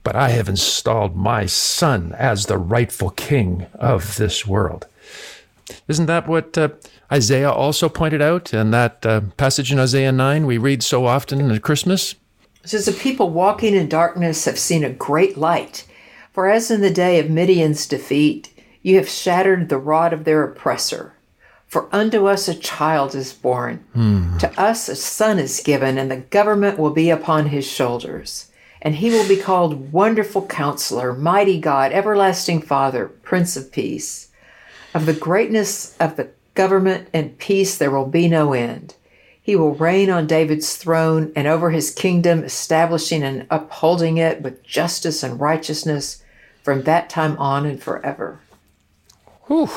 But 0.03 0.17
I 0.17 0.31
have 0.31 0.49
installed 0.49 1.15
my 1.15 1.47
son 1.47 2.15
as 2.19 2.47
the 2.47 2.59
rightful 2.59 3.11
king 3.11 3.67
of 3.75 4.17
this 4.17 4.47
world. 4.47 4.87
Isn't 5.89 6.07
that 6.07 6.29
what 6.29 6.57
uh, 6.57 6.71
Isaiah 7.13 7.51
also 7.51 7.89
pointed 7.89 8.23
out 8.23 8.53
in 8.53 8.71
that 8.71 9.05
uh, 9.07 9.23
passage 9.37 9.73
in 9.73 9.79
Isaiah 9.79 10.13
9 10.13 10.47
we 10.47 10.59
read 10.59 10.83
so 10.83 11.07
often 11.07 11.51
at 11.51 11.63
Christmas? 11.63 12.15
It 12.63 12.71
says, 12.71 12.87
The 12.87 12.93
people 12.93 13.31
walking 13.31 13.75
in 13.75 13.89
darkness 13.89 14.45
have 14.45 14.59
seen 14.59 14.85
a 14.85 14.91
great 14.91 15.37
light. 15.37 15.87
For 16.33 16.49
as 16.49 16.71
in 16.71 16.81
the 16.81 16.91
day 16.91 17.21
of 17.21 17.31
Midian's 17.31 17.87
defeat, 17.87 18.53
you 18.83 18.97
have 18.97 19.09
shattered 19.09 19.69
the 19.69 19.79
rod 19.79 20.13
of 20.13 20.25
their 20.25 20.43
oppressor. 20.43 21.15
For 21.67 21.89
unto 21.93 22.27
us 22.27 22.49
a 22.49 22.55
child 22.55 23.15
is 23.15 23.33
born, 23.33 23.85
hmm. 23.95 24.37
to 24.39 24.61
us 24.61 24.89
a 24.89 24.95
son 24.95 25.39
is 25.39 25.61
given, 25.61 25.99
and 25.99 26.11
the 26.11 26.19
government 26.19 26.79
will 26.79 26.91
be 26.91 27.11
upon 27.11 27.47
his 27.47 27.67
shoulders. 27.67 28.51
And 28.81 28.97
he 28.97 29.11
will 29.11 29.27
be 29.27 29.37
called 29.37 29.93
Wonderful 29.93 30.47
Counselor, 30.47 31.15
Mighty 31.15 31.59
God, 31.59 31.93
Everlasting 31.93 32.63
Father, 32.63 33.09
Prince 33.09 33.57
of 33.57 33.73
Peace. 33.73 34.29
Of 34.95 35.07
the 35.07 35.13
greatness 35.13 35.97
of 35.99 36.15
the 36.17 36.31
government 36.55 37.09
and 37.13 37.37
peace 37.37 37.77
there 37.77 37.91
will 37.91 38.07
be 38.07 38.29
no 38.29 38.53
end. 38.53 38.95
He 39.43 39.57
will 39.57 39.75
reign 39.75 40.09
on 40.09 40.27
David's 40.29 40.77
throne 40.77 41.33
and 41.35 41.49
over 41.49 41.71
his 41.71 41.91
kingdom, 41.91 42.45
establishing 42.45 43.23
and 43.25 43.47
upholding 43.51 44.17
it 44.19 44.41
with 44.41 44.63
justice 44.63 45.23
and 45.23 45.41
righteousness 45.41 46.23
from 46.63 46.85
that 46.85 47.11
time 47.11 47.37
on 47.39 47.67
and 47.67 47.83
forever. 47.83 48.41
Whew. 49.49 49.69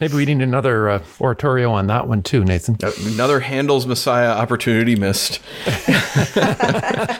Maybe 0.00 0.14
we 0.14 0.24
need 0.24 0.40
another 0.40 0.88
uh, 0.88 1.04
oratorio 1.20 1.72
on 1.72 1.88
that 1.88 2.08
one 2.08 2.22
too, 2.22 2.42
Nathan. 2.42 2.78
Uh, 2.82 2.90
another 3.04 3.40
Handel's 3.40 3.86
Messiah 3.86 4.30
opportunity 4.30 4.96
missed. 4.96 5.40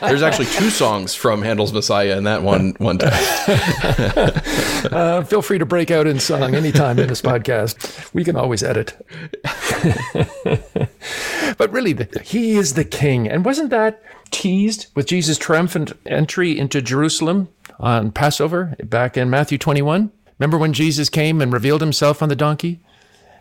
There's 0.01 0.23
actually 0.23 0.47
two 0.47 0.71
songs 0.71 1.13
from 1.13 1.43
Handel's 1.43 1.71
Messiah 1.71 2.17
in 2.17 2.23
that 2.23 2.41
one 2.41 2.73
one 2.79 2.97
text. 2.97 3.49
uh, 4.91 5.23
feel 5.23 5.43
free 5.43 5.59
to 5.59 5.65
break 5.65 5.91
out 5.91 6.07
in 6.07 6.19
song 6.19 6.55
anytime 6.55 6.97
in 6.97 7.07
this 7.07 7.21
podcast. 7.21 8.11
We 8.15 8.23
can 8.23 8.35
always 8.35 8.63
edit. 8.63 8.95
but 11.57 11.71
really, 11.71 12.07
he 12.23 12.57
is 12.57 12.73
the 12.73 12.85
king, 12.85 13.29
and 13.29 13.45
wasn't 13.45 13.69
that 13.69 14.01
teased 14.31 14.87
with 14.95 15.05
Jesus' 15.05 15.37
triumphant 15.37 15.93
entry 16.07 16.57
into 16.57 16.81
Jerusalem 16.81 17.49
on 17.79 18.11
Passover 18.11 18.75
back 18.83 19.17
in 19.17 19.29
Matthew 19.29 19.59
21? 19.59 20.11
Remember 20.41 20.57
when 20.57 20.73
Jesus 20.73 21.07
came 21.07 21.39
and 21.39 21.53
revealed 21.53 21.81
himself 21.81 22.23
on 22.23 22.29
the 22.29 22.35
donkey, 22.35 22.79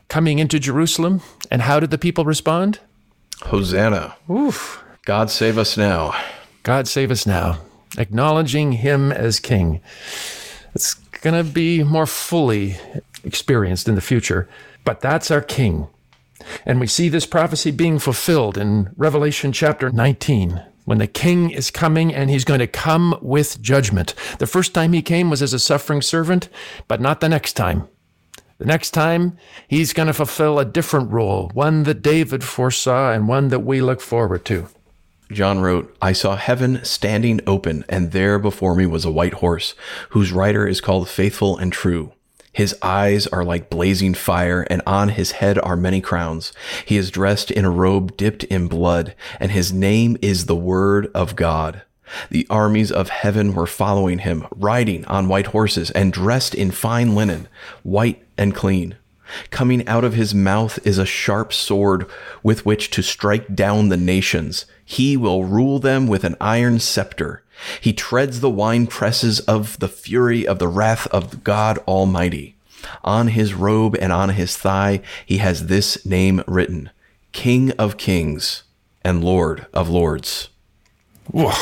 coming 0.09 0.38
into 0.38 0.59
Jerusalem? 0.59 1.23
And 1.50 1.62
how 1.62 1.80
did 1.80 1.90
the 1.90 1.97
people 1.97 2.26
respond? 2.26 2.78
Hosanna. 3.45 4.16
Oof. 4.30 4.85
God 5.07 5.30
save 5.30 5.57
us 5.57 5.78
now. 5.78 6.14
God 6.62 6.87
save 6.87 7.11
us 7.11 7.26
now. 7.26 7.59
Acknowledging 7.97 8.73
him 8.73 9.12
as 9.12 9.40
king. 9.40 9.80
It's 10.75 10.92
going 11.23 11.42
to 11.42 11.50
be 11.50 11.83
more 11.83 12.04
fully 12.04 12.76
experienced 13.25 13.88
in 13.88 13.95
the 13.95 14.02
future, 14.02 14.47
but 14.85 15.00
that's 15.00 15.30
our 15.30 15.40
king. 15.40 15.88
And 16.66 16.80
we 16.80 16.87
see 16.87 17.09
this 17.09 17.25
prophecy 17.25 17.71
being 17.71 17.99
fulfilled 17.99 18.59
in 18.59 18.92
Revelation 18.99 19.52
chapter 19.52 19.88
19 19.88 20.62
when 20.85 20.99
the 20.99 21.07
king 21.07 21.51
is 21.51 21.71
coming 21.71 22.15
and 22.15 22.31
he's 22.31 22.45
going 22.45 22.61
to 22.61 22.67
come 22.67 23.19
with 23.21 23.61
judgment. 23.61 24.15
The 24.39 24.47
first 24.47 24.75
time 24.75 24.93
he 24.93 25.03
came 25.03 25.31
was 25.31 25.43
as 25.43 25.53
a 25.53 25.59
suffering 25.59 26.03
servant, 26.03 26.49
but 26.89 27.01
not 27.01 27.21
the 27.21 27.29
next 27.29 27.55
time. 27.55 27.89
The 28.59 28.67
next 28.67 28.91
time, 28.91 29.39
he's 29.69 29.95
going 29.95 30.09
to 30.09 30.13
fulfill 30.13 30.59
a 30.59 30.67
different 30.67 31.11
role, 31.11 31.51
one 31.55 31.85
that 31.85 32.03
David 32.03 32.45
foresaw 32.45 33.11
and 33.11 33.27
one 33.27 33.49
that 33.49 33.61
we 33.61 33.81
look 33.81 34.03
forward 34.03 34.45
to. 34.47 34.69
John 35.33 35.61
wrote, 35.61 35.97
I 36.03 36.13
saw 36.13 36.37
heaven 36.37 36.85
standing 36.85 37.41
open, 37.47 37.85
and 37.89 38.13
there 38.13 38.39
before 38.39 38.75
me 38.75 38.85
was 38.85 39.05
a 39.05 39.11
white 39.11 39.35
horse, 39.35 39.75
whose 40.11 40.33
rider 40.33 40.67
is 40.67 40.81
called 40.81 41.09
Faithful 41.09 41.57
and 41.57 41.73
True. 41.73 42.13
His 42.52 42.76
eyes 42.83 43.26
are 43.28 43.45
like 43.45 43.71
blazing 43.71 44.14
fire, 44.14 44.66
and 44.69 44.83
on 44.87 45.11
his 45.11 45.33
head 45.33 45.59
are 45.59 45.76
many 45.76 46.00
crowns. 46.00 46.52
He 46.85 46.97
is 46.97 47.11
dressed 47.11 47.50
in 47.50 47.64
a 47.64 47.71
robe 47.71 48.16
dipped 48.16 48.45
in 48.45 48.66
blood, 48.66 49.14
and 49.38 49.52
his 49.52 49.73
name 49.73 50.16
is 50.21 50.47
the 50.47 50.57
Word 50.57 51.11
of 51.14 51.37
God. 51.37 51.83
The 52.28 52.47
armies 52.50 52.90
of 52.90 53.09
heaven 53.09 53.54
were 53.54 53.66
following 53.66 54.19
him, 54.19 54.47
riding 54.50 55.04
on 55.04 55.28
white 55.28 55.49
horses 55.49 55.92
and 55.92 56.12
dressed 56.12 56.54
in 56.54 56.73
fine 56.73 57.14
linen, 57.14 57.47
white 57.85 58.23
and 58.37 58.54
clean. 58.54 58.97
Coming 59.50 59.87
out 59.87 60.02
of 60.02 60.14
his 60.14 60.35
mouth 60.35 60.85
is 60.85 60.99
a 60.99 61.07
sharp 61.07 61.52
sword 61.52 62.07
with 62.42 62.66
which 62.66 62.90
to 62.90 63.02
strike 63.02 63.54
down 63.54 63.88
the 63.88 63.97
nations. 63.97 64.66
He 64.85 65.16
will 65.16 65.45
rule 65.45 65.78
them 65.78 66.09
with 66.09 66.25
an 66.25 66.37
iron 66.40 66.80
scepter. 66.80 67.45
He 67.81 67.93
treads 67.93 68.40
the 68.40 68.50
wine 68.50 68.87
presses 68.87 69.40
of 69.40 69.79
the 69.79 69.88
fury 69.88 70.47
of 70.47 70.59
the 70.59 70.69
wrath 70.69 71.07
of 71.09 71.45
God 71.45 71.79
Almighty. 71.88 72.57
On 73.05 73.29
his 73.29 73.55
robe 73.55 73.97
and 74.00 74.12
on 74.12 74.31
his 74.31 74.57
thigh, 74.57 75.00
he 75.25 75.38
has 75.38 75.67
this 75.67 76.05
name 76.07 76.43
written 76.47 76.90
King 77.33 77.73
of 77.73 77.97
Kings 77.97 78.62
and 79.02 79.23
Lord 79.23 79.67
of 79.73 79.88
Lords. 79.88 80.49
Whoa. 81.26 81.52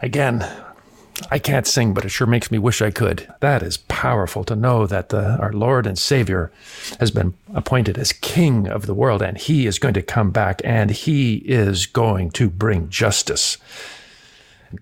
Again, 0.00 0.46
I 1.30 1.38
can't 1.38 1.66
sing, 1.66 1.94
but 1.94 2.04
it 2.04 2.10
sure 2.10 2.26
makes 2.26 2.50
me 2.50 2.58
wish 2.58 2.82
I 2.82 2.90
could. 2.90 3.32
That 3.40 3.62
is 3.62 3.78
powerful 3.78 4.44
to 4.44 4.56
know 4.56 4.86
that 4.86 5.08
the, 5.08 5.36
our 5.38 5.52
Lord 5.52 5.86
and 5.86 5.98
Savior 5.98 6.52
has 7.00 7.10
been 7.10 7.34
appointed 7.54 7.96
as 7.96 8.12
King 8.12 8.68
of 8.68 8.86
the 8.86 8.94
world, 8.94 9.22
and 9.22 9.38
He 9.38 9.66
is 9.66 9.78
going 9.78 9.94
to 9.94 10.02
come 10.02 10.30
back 10.30 10.60
and 10.64 10.90
He 10.90 11.36
is 11.36 11.86
going 11.86 12.30
to 12.32 12.50
bring 12.50 12.90
justice. 12.90 13.56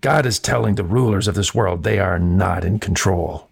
God 0.00 0.26
is 0.26 0.38
telling 0.38 0.74
the 0.74 0.84
rulers 0.84 1.28
of 1.28 1.34
this 1.34 1.54
world 1.54 1.82
they 1.82 1.98
are 1.98 2.18
not 2.18 2.64
in 2.64 2.78
control. 2.78 3.48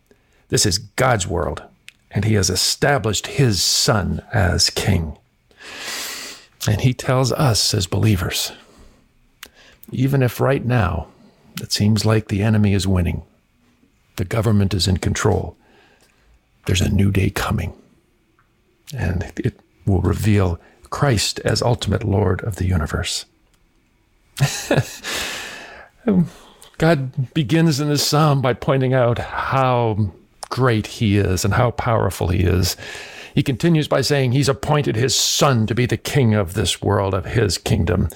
This 0.49 0.67
is 0.67 0.79
God's 0.79 1.27
world, 1.27 1.62
and 2.11 2.25
He 2.25 2.35
has 2.35 2.51
established 2.51 3.27
His 3.27 3.62
Son 3.62 4.23
as 4.33 4.71
King. 4.71 5.17
And 6.69 6.81
He 6.81 6.95
tells 6.95 7.33
us 7.33 7.75
as 7.75 7.87
believers, 7.87 8.53
even 9.91 10.23
if 10.23 10.41
right 10.41 10.65
now 10.65 11.09
it 11.61 11.73
seems 11.73 12.05
like 12.05 12.29
the 12.29 12.43
enemy 12.43 12.73
is 12.75 12.87
winning, 12.87 13.23
the 14.17 14.25
government 14.25 14.75
is 14.75 14.89
in 14.89 14.99
control, 14.99 15.57
there's 16.67 16.81
a 16.81 16.93
new 16.93 17.11
day 17.11 17.31
coming. 17.31 17.73
And 18.95 19.33
it 19.37 19.59
will 19.87 20.01
reveal 20.01 20.61
Christ 20.91 21.41
as 21.41 21.62
ultimate 21.62 22.05
Lord 22.05 22.43
of 22.43 22.57
the 22.57 22.67
universe. 22.67 23.25
God 26.78 27.32
begins 27.35 27.80
in 27.80 27.88
this 27.88 28.06
psalm 28.06 28.42
by 28.42 28.54
pointing 28.54 28.92
out 28.94 29.18
how 29.18 30.12
great 30.50 30.87
he 30.87 31.16
is 31.16 31.44
and 31.44 31.54
how 31.54 31.71
powerful 31.71 32.28
he 32.28 32.40
is. 32.40 32.76
He 33.35 33.42
continues 33.42 33.88
by 33.88 34.02
saying 34.02 34.32
he's 34.32 34.49
appointed 34.49 34.97
his 34.97 35.14
son 35.14 35.66
to 35.66 35.75
be 35.75 35.87
the 35.87 35.97
king 35.97 36.35
of 36.35 36.54
this 36.54 36.82
world, 36.82 37.14
of 37.14 37.25
his 37.25 37.56
kingdom. 37.56 38.09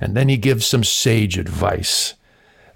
And 0.00 0.16
then 0.16 0.28
he 0.28 0.36
gives 0.36 0.66
some 0.66 0.84
sage 0.84 1.38
advice 1.38 2.14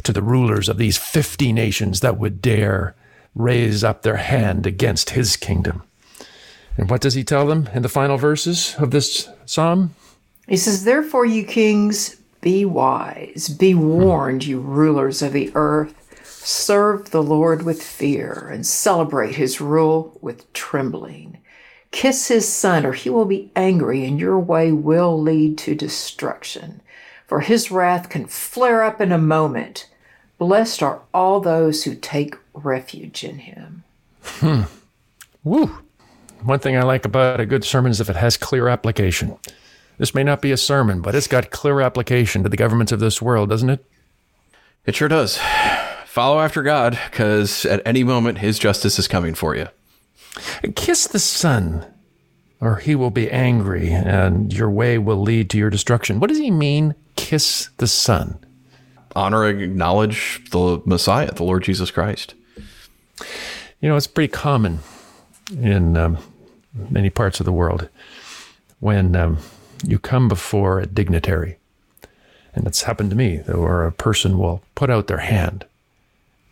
to 0.05 0.13
the 0.13 0.23
rulers 0.23 0.69
of 0.69 0.79
these 0.79 0.97
50 0.97 1.53
nations 1.53 2.01
that 2.01 2.19
would 2.19 2.41
dare 2.41 2.95
raise 3.35 3.83
up 3.83 4.03
their 4.03 4.17
hand 4.17 4.67
against 4.67 5.11
his 5.11 5.37
kingdom. 5.37 5.83
And 6.77 6.91
what 6.91 7.01
does 7.01 7.15
he 7.15 7.25
tell 7.25 7.47
them 7.47 7.69
in 7.75 7.83
the 7.83 7.89
final 7.89 8.17
verses 8.17 8.75
of 8.79 8.91
this 8.91 9.29
psalm? 9.45 9.95
He 10.49 10.57
says, 10.57 10.85
Therefore, 10.85 11.25
you 11.25 11.45
kings, 11.45 12.17
be 12.45 12.63
wise, 12.63 13.49
be 13.49 13.75
warned, 13.75 14.45
you 14.45 14.61
rulers 14.61 15.23
of 15.23 15.33
the 15.33 15.51
earth. 15.55 15.95
Serve 16.23 17.11
the 17.11 17.23
Lord 17.23 17.63
with 17.63 17.83
fear 17.83 18.51
and 18.53 18.67
celebrate 18.67 19.37
his 19.37 19.63
rule 19.63 20.19
with 20.21 20.53
trembling. 20.53 21.39
Kiss 21.91 22.29
his 22.29 22.47
son, 22.47 22.85
or 22.85 22.93
he 22.93 23.09
will 23.09 23.25
be 23.25 23.51
angry, 23.57 24.05
and 24.05 24.21
your 24.21 24.39
way 24.39 24.73
will 24.73 25.19
lead 25.19 25.57
to 25.57 25.75
destruction. 25.75 26.83
For 27.27 27.41
his 27.41 27.71
wrath 27.71 28.11
can 28.11 28.27
flare 28.27 28.85
up 28.85 29.01
in 29.01 29.11
a 29.11 29.17
moment. 29.17 29.89
Blessed 30.37 30.83
are 30.83 31.01
all 31.15 31.41
those 31.41 31.85
who 31.85 31.95
take 31.95 32.37
refuge 32.53 33.25
in 33.25 33.39
him. 33.39 33.85
Hmm. 34.23 34.63
Woo. 35.45 35.79
One 36.43 36.59
thing 36.59 36.77
I 36.77 36.83
like 36.83 37.07
about 37.07 37.41
a 37.41 37.47
good 37.47 37.65
sermon 37.65 37.91
is 37.91 38.03
if 38.03 38.11
it 38.11 38.17
has 38.17 38.37
clear 38.37 38.69
application. 38.69 39.39
This 39.99 40.15
may 40.15 40.25
not 40.25 40.43
be 40.43 40.53
a 40.53 40.57
sermon, 40.57 41.01
but 41.01 41.15
it's 41.15 41.29
got 41.29 41.51
clear 41.51 41.81
application 41.81 42.43
to 42.43 42.49
the 42.49 42.57
governments 42.57 42.93
of 42.93 43.01
this 43.01 43.23
world, 43.23 43.49
doesn't 43.49 43.71
it? 43.71 43.85
It 44.87 44.95
sure 44.95 45.09
does. 45.09 45.39
Follow 46.07 46.41
after 46.41 46.63
God, 46.63 46.99
because 47.11 47.65
at 47.65 47.83
any 47.87 48.05
moment 48.05 48.39
his 48.39 48.59
justice 48.59 48.99
is 48.99 49.09
coming 49.09 49.35
for 49.35 49.57
you. 49.57 49.69
Kiss 50.75 51.07
the 51.07 51.19
Son, 51.19 51.87
or 52.61 52.77
he 52.77 52.95
will 52.95 53.11
be 53.11 53.31
angry, 53.31 53.91
and 53.93 54.53
your 54.53 54.71
way 54.71 54.99
will 54.99 55.21
lead 55.21 55.49
to 55.51 55.59
your 55.59 55.71
destruction. 55.71 56.21
What 56.21 56.29
does 56.29 56.39
he 56.39 56.51
mean, 56.51 56.95
kiss 57.17 57.71
the 57.79 57.87
Son? 57.87 58.39
Honor 59.17 59.45
and 59.45 59.63
acknowledge 59.63 60.43
the 60.51 60.83
Messiah, 60.85 61.33
the 61.33 61.45
Lord 61.45 61.63
Jesus 61.63 61.91
Christ. 61.91 62.35
You 63.81 63.89
know, 63.89 63.97
it's 63.97 64.09
pretty 64.09 64.33
common 64.33 64.81
in 65.57 65.97
um, 65.97 66.19
many 66.91 67.11
parts 67.11 67.39
of 67.39 67.47
the 67.47 67.53
world 67.53 67.89
when 68.81 69.15
um, 69.15 69.39
you 69.85 69.99
come 69.99 70.29
before 70.29 70.81
a 70.81 70.87
dignitary, 70.87 71.59
and 72.55 72.67
it's 72.67 72.83
happened 72.83 73.11
to 73.11 73.17
me, 73.17 73.39
where 73.39 73.85
a 73.85 73.93
person 73.93 74.39
will 74.39 74.63
put 74.75 74.91
out 74.91 75.07
their 75.07 75.19
hand 75.19 75.67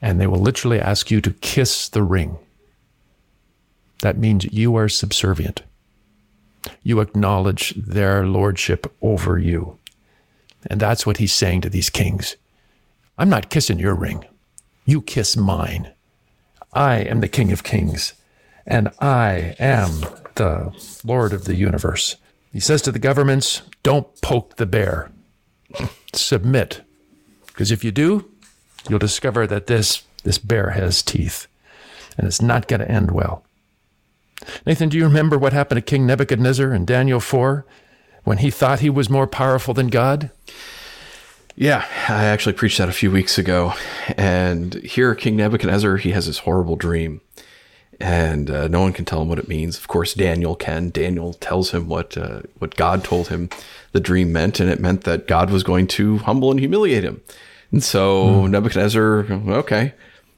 and 0.02 0.20
they 0.20 0.26
will 0.26 0.40
literally 0.40 0.80
ask 0.80 1.10
you 1.10 1.20
to 1.20 1.30
kiss 1.30 1.88
the 1.88 2.02
ring. 2.02 2.36
That 4.02 4.18
means 4.18 4.52
you 4.52 4.74
are 4.74 4.88
subservient. 4.88 5.62
You 6.82 6.98
acknowledge 7.00 7.72
their 7.74 8.26
lordship 8.26 8.92
over 9.00 9.38
you. 9.38 9.78
And 10.66 10.80
that's 10.80 11.06
what 11.06 11.18
he's 11.18 11.32
saying 11.32 11.60
to 11.62 11.70
these 11.70 11.88
kings. 11.88 12.36
I'm 13.16 13.28
not 13.28 13.48
kissing 13.48 13.78
your 13.78 13.94
ring. 13.94 14.24
You 14.84 15.00
kiss 15.00 15.36
mine. 15.36 15.92
I 16.72 16.96
am 16.96 17.20
the 17.20 17.28
King 17.28 17.52
of 17.52 17.62
Kings, 17.62 18.14
and 18.66 18.90
I 18.98 19.54
am 19.60 19.90
the 20.34 20.72
Lord 21.04 21.32
of 21.32 21.44
the 21.44 21.54
universe. 21.54 22.16
He 22.52 22.60
says 22.60 22.82
to 22.82 22.92
the 22.92 22.98
governments, 22.98 23.62
don't 23.82 24.20
poke 24.20 24.56
the 24.56 24.66
bear. 24.66 25.10
Submit. 26.12 26.82
Because 27.46 27.70
if 27.70 27.82
you 27.82 27.90
do, 27.90 28.30
you'll 28.88 28.98
discover 28.98 29.46
that 29.46 29.66
this, 29.66 30.02
this 30.24 30.38
bear 30.38 30.70
has 30.70 31.02
teeth, 31.02 31.46
and 32.16 32.26
it's 32.26 32.42
not 32.42 32.68
going 32.68 32.80
to 32.80 32.90
end 32.90 33.10
well. 33.10 33.44
Nathan, 34.66 34.88
do 34.88 34.98
you 34.98 35.04
remember 35.04 35.38
what 35.38 35.52
happened 35.52 35.78
to 35.78 35.82
King 35.82 36.06
Nebuchadnezzar 36.06 36.74
in 36.74 36.84
Daniel 36.84 37.20
4 37.20 37.64
when 38.24 38.38
he 38.38 38.50
thought 38.50 38.80
he 38.80 38.90
was 38.90 39.08
more 39.08 39.26
powerful 39.26 39.72
than 39.72 39.88
God? 39.88 40.30
Yeah, 41.54 41.86
I 42.08 42.24
actually 42.24 42.54
preached 42.54 42.78
that 42.78 42.88
a 42.88 42.92
few 42.92 43.10
weeks 43.10 43.38
ago. 43.38 43.74
And 44.16 44.74
here, 44.74 45.14
King 45.14 45.36
Nebuchadnezzar, 45.36 45.98
he 45.98 46.12
has 46.12 46.26
this 46.26 46.38
horrible 46.38 46.76
dream. 46.76 47.20
And 48.00 48.50
uh, 48.50 48.68
no 48.68 48.80
one 48.80 48.92
can 48.92 49.04
tell 49.04 49.22
him 49.22 49.28
what 49.28 49.38
it 49.38 49.48
means. 49.48 49.78
Of 49.78 49.86
course, 49.86 50.14
Daniel 50.14 50.56
can. 50.56 50.90
Daniel 50.90 51.34
tells 51.34 51.70
him 51.70 51.88
what 51.88 52.16
uh, 52.16 52.42
what 52.58 52.74
God 52.74 53.04
told 53.04 53.28
him 53.28 53.48
the 53.92 54.00
dream 54.00 54.32
meant, 54.32 54.58
and 54.58 54.68
it 54.68 54.80
meant 54.80 55.04
that 55.04 55.28
God 55.28 55.50
was 55.50 55.62
going 55.62 55.86
to 55.88 56.18
humble 56.18 56.50
and 56.50 56.58
humiliate 56.58 57.04
him. 57.04 57.20
And 57.70 57.82
so 57.82 58.24
mm. 58.24 58.50
Nebuchadnezzar, 58.50 59.26
okay. 59.30 59.94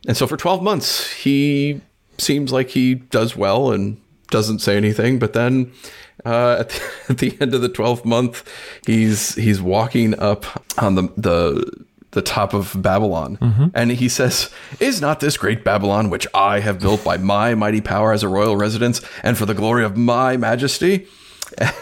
And 0.07 0.17
so 0.17 0.27
for 0.27 0.37
12 0.37 0.63
months, 0.63 1.13
he 1.13 1.81
seems 2.19 2.53
like 2.53 2.71
he 2.71 2.95
does 2.95 3.37
well 3.37 3.73
and 3.73 4.01
doesn't 4.29 4.61
say 4.61 4.77
anything. 4.77 5.19
But 5.19 5.33
then 5.33 5.73
uh, 6.25 6.57
at, 6.61 6.69
the, 6.69 6.83
at, 7.09 7.19
the, 7.19 7.39
end 7.41 7.55
of 7.55 7.63
the 7.63 7.69
12th 7.69 8.05
month, 8.05 8.49
he's 8.87 9.35
he's 9.35 9.61
walking 9.61 10.19
up 10.19 10.45
on 10.83 10.95
the 10.95 11.09
the 11.17 11.85
the 12.15 12.23
top 12.23 12.55
of 12.55 12.75
Babylon, 12.81 13.37
mm-hmm. 13.37 13.67
and 13.75 13.91
he 13.91 14.09
says, 14.09 14.51
"Is 14.81 15.01
not 15.01 15.21
this 15.21 15.37
great 15.37 15.65
Babylon, 15.65 16.11
which 16.11 16.27
I 16.33 16.61
have 16.61 16.81
built 16.81 17.05
by 17.05 17.19
my 17.19 17.55
mighty 17.55 17.81
power 17.81 18.13
as 18.13 18.23
a 18.23 18.29
royal 18.29 18.57
residence, 18.57 19.01
and 19.23 19.37
for 19.37 19.47
the 19.47 19.55
glory 19.55 19.85
of 19.85 19.97
my 19.97 20.37
majesty?" 20.37 21.07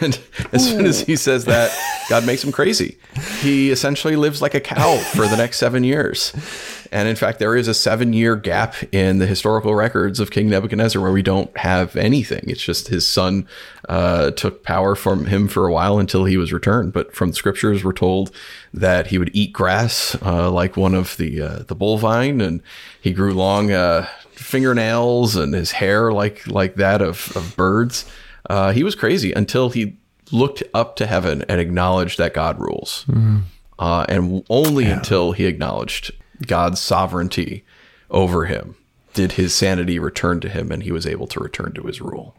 And 0.00 0.18
as 0.52 0.68
soon 0.68 0.86
as 0.86 1.00
he 1.02 1.16
says 1.16 1.44
that, 1.46 1.70
God 2.08 2.26
makes 2.26 2.42
him 2.42 2.52
crazy. 2.52 2.98
He 3.40 3.70
essentially 3.70 4.16
lives 4.16 4.42
like 4.42 4.54
a 4.54 4.60
cow 4.60 4.96
for 4.98 5.26
the 5.26 5.36
next 5.36 5.58
seven 5.58 5.84
years. 5.84 6.32
And 6.92 7.08
in 7.08 7.16
fact, 7.16 7.38
there 7.38 7.56
is 7.56 7.68
a 7.68 7.74
seven 7.74 8.12
year 8.12 8.36
gap 8.36 8.74
in 8.92 9.18
the 9.18 9.26
historical 9.26 9.74
records 9.74 10.20
of 10.20 10.30
King 10.30 10.50
Nebuchadnezzar 10.50 11.00
where 11.00 11.10
we 11.10 11.22
don't 11.22 11.56
have 11.56 11.96
anything. 11.96 12.44
It's 12.46 12.62
just 12.62 12.88
his 12.88 13.08
son 13.08 13.48
uh, 13.88 14.32
took 14.32 14.62
power 14.62 14.94
from 14.94 15.24
him 15.24 15.48
for 15.48 15.66
a 15.66 15.72
while 15.72 15.98
until 15.98 16.26
he 16.26 16.36
was 16.36 16.52
returned. 16.52 16.92
But 16.92 17.14
from 17.14 17.30
the 17.30 17.36
scriptures, 17.36 17.82
we're 17.82 17.94
told 17.94 18.30
that 18.74 19.06
he 19.06 19.16
would 19.16 19.30
eat 19.32 19.54
grass 19.54 20.16
uh, 20.22 20.50
like 20.50 20.76
one 20.76 20.94
of 20.94 21.16
the 21.16 21.40
uh, 21.40 21.58
the 21.66 21.74
bovine, 21.74 22.42
and 22.42 22.62
he 23.00 23.12
grew 23.12 23.32
long 23.32 23.72
uh, 23.72 24.06
fingernails 24.32 25.34
and 25.34 25.54
his 25.54 25.72
hair 25.72 26.12
like 26.12 26.46
like 26.46 26.74
that 26.74 27.00
of, 27.00 27.34
of 27.34 27.56
birds. 27.56 28.04
Uh, 28.50 28.72
he 28.72 28.84
was 28.84 28.94
crazy 28.94 29.32
until 29.32 29.70
he 29.70 29.96
looked 30.30 30.62
up 30.74 30.96
to 30.96 31.06
heaven 31.06 31.42
and 31.48 31.58
acknowledged 31.58 32.18
that 32.18 32.34
God 32.34 32.60
rules. 32.60 33.06
Mm-hmm. 33.08 33.38
Uh, 33.78 34.04
and 34.08 34.44
only 34.50 34.84
yeah. 34.84 34.98
until 34.98 35.32
he 35.32 35.46
acknowledged 35.46 36.12
God's 36.46 36.80
sovereignty 36.80 37.64
over 38.10 38.46
him 38.46 38.76
did 39.14 39.32
his 39.32 39.54
sanity 39.54 39.98
return 39.98 40.40
to 40.40 40.48
him 40.48 40.70
and 40.70 40.82
he 40.82 40.92
was 40.92 41.06
able 41.06 41.26
to 41.28 41.40
return 41.40 41.72
to 41.74 41.82
his 41.82 42.00
rule. 42.00 42.34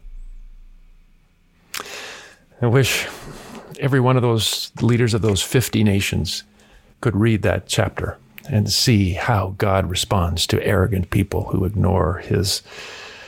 I 2.60 2.66
wish 2.66 3.06
every 3.78 4.00
one 4.00 4.16
of 4.16 4.22
those 4.22 4.72
leaders 4.80 5.14
of 5.14 5.22
those 5.22 5.42
50 5.42 5.84
nations 5.84 6.44
could 7.00 7.16
read 7.16 7.42
that 7.42 7.66
chapter 7.66 8.18
and 8.48 8.70
see 8.70 9.12
how 9.12 9.54
God 9.58 9.88
responds 9.88 10.46
to 10.48 10.64
arrogant 10.64 11.10
people 11.10 11.44
who 11.44 11.64
ignore 11.64 12.18
his 12.18 12.62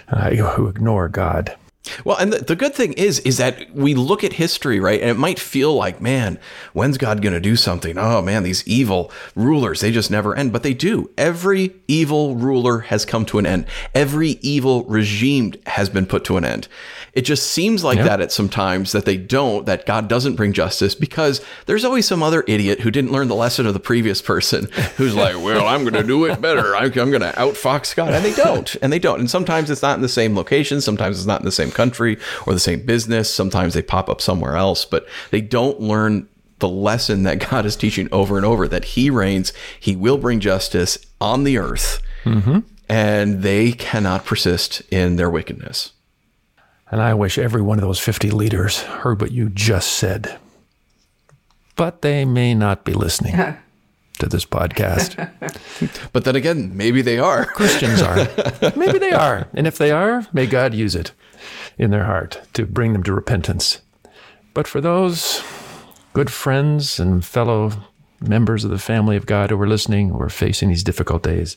uh, 0.08 0.30
who 0.30 0.68
ignore 0.68 1.08
God. 1.08 1.56
Well, 2.04 2.16
and 2.16 2.32
the, 2.32 2.38
the, 2.38 2.56
good 2.56 2.74
thing 2.74 2.92
is, 2.94 3.20
is 3.20 3.36
that 3.38 3.74
we 3.74 3.94
look 3.94 4.24
at 4.24 4.34
history, 4.34 4.80
right? 4.80 5.00
And 5.00 5.10
it 5.10 5.16
might 5.16 5.38
feel 5.38 5.74
like, 5.74 6.00
man, 6.00 6.38
when's 6.72 6.98
God 6.98 7.22
going 7.22 7.32
to 7.32 7.40
do 7.40 7.56
something? 7.56 7.98
Oh 7.98 8.22
man, 8.22 8.42
these 8.42 8.66
evil 8.66 9.10
rulers, 9.34 9.80
they 9.80 9.90
just 9.90 10.10
never 10.10 10.34
end. 10.34 10.52
But 10.52 10.62
they 10.62 10.74
do. 10.74 11.10
Every 11.18 11.74
evil 11.88 12.36
ruler 12.36 12.80
has 12.80 13.04
come 13.04 13.24
to 13.26 13.38
an 13.38 13.46
end. 13.46 13.66
Every 13.94 14.38
evil 14.42 14.84
regime 14.84 15.54
has 15.66 15.88
been 15.88 16.06
put 16.06 16.24
to 16.24 16.36
an 16.36 16.44
end. 16.44 16.68
It 17.16 17.22
just 17.22 17.50
seems 17.50 17.82
like 17.82 17.98
that 17.98 18.20
at 18.20 18.30
some 18.30 18.50
times 18.50 18.92
that 18.92 19.06
they 19.06 19.16
don't, 19.16 19.64
that 19.64 19.86
God 19.86 20.06
doesn't 20.06 20.36
bring 20.36 20.52
justice 20.52 20.94
because 20.94 21.42
there's 21.64 21.82
always 21.82 22.06
some 22.06 22.22
other 22.22 22.44
idiot 22.46 22.80
who 22.80 22.90
didn't 22.90 23.10
learn 23.10 23.28
the 23.28 23.34
lesson 23.34 23.66
of 23.66 23.72
the 23.72 23.80
previous 23.80 24.20
person 24.20 24.68
who's 24.96 25.14
like, 25.14 25.34
well, 25.36 25.66
I'm 25.66 25.82
going 25.82 25.94
to 25.94 26.02
do 26.02 26.26
it 26.26 26.42
better. 26.42 26.76
I'm, 26.76 26.86
I'm 26.86 27.10
going 27.10 27.22
to 27.22 27.32
outfox 27.32 27.96
God. 27.96 28.12
And 28.12 28.22
they 28.22 28.34
don't. 28.34 28.76
And 28.82 28.92
they 28.92 28.98
don't. 28.98 29.18
And 29.18 29.30
sometimes 29.30 29.70
it's 29.70 29.80
not 29.80 29.96
in 29.96 30.02
the 30.02 30.10
same 30.10 30.36
location. 30.36 30.82
Sometimes 30.82 31.16
it's 31.16 31.26
not 31.26 31.40
in 31.40 31.46
the 31.46 31.52
same 31.52 31.70
country 31.76 32.18
or 32.46 32.52
the 32.52 32.60
same 32.60 32.84
business. 32.84 33.32
Sometimes 33.32 33.74
they 33.74 33.82
pop 33.82 34.08
up 34.08 34.20
somewhere 34.20 34.56
else, 34.56 34.84
but 34.84 35.06
they 35.30 35.40
don't 35.40 35.80
learn 35.80 36.28
the 36.58 36.68
lesson 36.68 37.22
that 37.24 37.50
God 37.50 37.66
is 37.66 37.76
teaching 37.76 38.08
over 38.12 38.36
and 38.36 38.46
over 38.46 38.66
that 38.68 38.84
He 38.84 39.10
reigns, 39.10 39.52
He 39.78 39.94
will 39.94 40.18
bring 40.18 40.40
justice 40.40 40.98
on 41.20 41.44
the 41.44 41.58
earth, 41.58 42.02
mm-hmm. 42.24 42.60
and 42.88 43.42
they 43.42 43.72
cannot 43.72 44.24
persist 44.24 44.80
in 44.90 45.16
their 45.16 45.30
wickedness. 45.30 45.92
And 46.90 47.02
I 47.02 47.14
wish 47.14 47.36
every 47.36 47.62
one 47.62 47.78
of 47.78 47.82
those 47.82 47.98
50 47.98 48.30
leaders 48.30 48.82
heard 48.82 49.20
what 49.20 49.32
you 49.32 49.50
just 49.50 49.92
said. 49.92 50.38
But 51.74 52.02
they 52.02 52.24
may 52.24 52.54
not 52.54 52.84
be 52.84 52.92
listening 52.94 53.34
to 54.18 54.26
this 54.26 54.44
podcast. 54.44 55.30
But 56.14 56.24
then 56.24 56.36
again, 56.36 56.74
maybe 56.74 57.02
they 57.02 57.18
are. 57.18 57.44
Christians 57.44 58.00
are. 58.00 58.16
Maybe 58.76 58.98
they 58.98 59.12
are. 59.12 59.46
And 59.52 59.66
if 59.66 59.76
they 59.76 59.90
are, 59.90 60.26
may 60.32 60.46
God 60.46 60.72
use 60.72 60.94
it 60.94 61.12
in 61.78 61.90
their 61.90 62.04
heart 62.04 62.40
to 62.54 62.66
bring 62.66 62.92
them 62.92 63.02
to 63.04 63.12
repentance. 63.12 63.80
But 64.54 64.66
for 64.66 64.80
those 64.80 65.42
good 66.12 66.30
friends 66.30 66.98
and 66.98 67.24
fellow 67.24 67.72
members 68.20 68.64
of 68.64 68.70
the 68.70 68.78
family 68.78 69.16
of 69.16 69.26
God 69.26 69.50
who 69.50 69.60
are 69.60 69.68
listening 69.68 70.08
who 70.08 70.20
are 70.20 70.28
facing 70.28 70.70
these 70.70 70.84
difficult 70.84 71.22
days, 71.22 71.56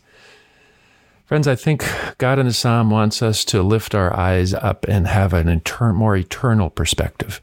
friends, 1.26 1.48
I 1.48 1.56
think 1.56 1.86
God 2.18 2.40
in 2.40 2.48
the 2.48 2.54
Psalm 2.54 2.90
wants 2.90 3.22
us 3.22 3.46
to 3.46 3.62
lift 3.62 3.96
our 3.96 4.16
eyes 4.16 4.54
up 4.54 4.86
and 4.88 5.08
have 5.08 5.34
an 5.34 5.48
etern- 5.48 5.96
more 5.96 6.16
eternal 6.18 6.70
perspective 6.70 7.42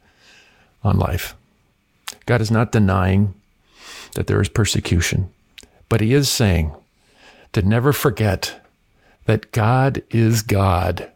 on 0.83 0.97
life. 0.97 1.35
God 2.25 2.41
is 2.41 2.51
not 2.51 2.71
denying 2.71 3.33
that 4.13 4.27
there 4.27 4.41
is 4.41 4.49
persecution, 4.49 5.29
but 5.89 6.01
He 6.01 6.13
is 6.13 6.29
saying, 6.29 6.73
to 7.53 7.61
never 7.61 7.93
forget 7.93 8.63
that 9.25 9.51
God 9.51 10.03
is 10.09 10.41
God. 10.41 11.11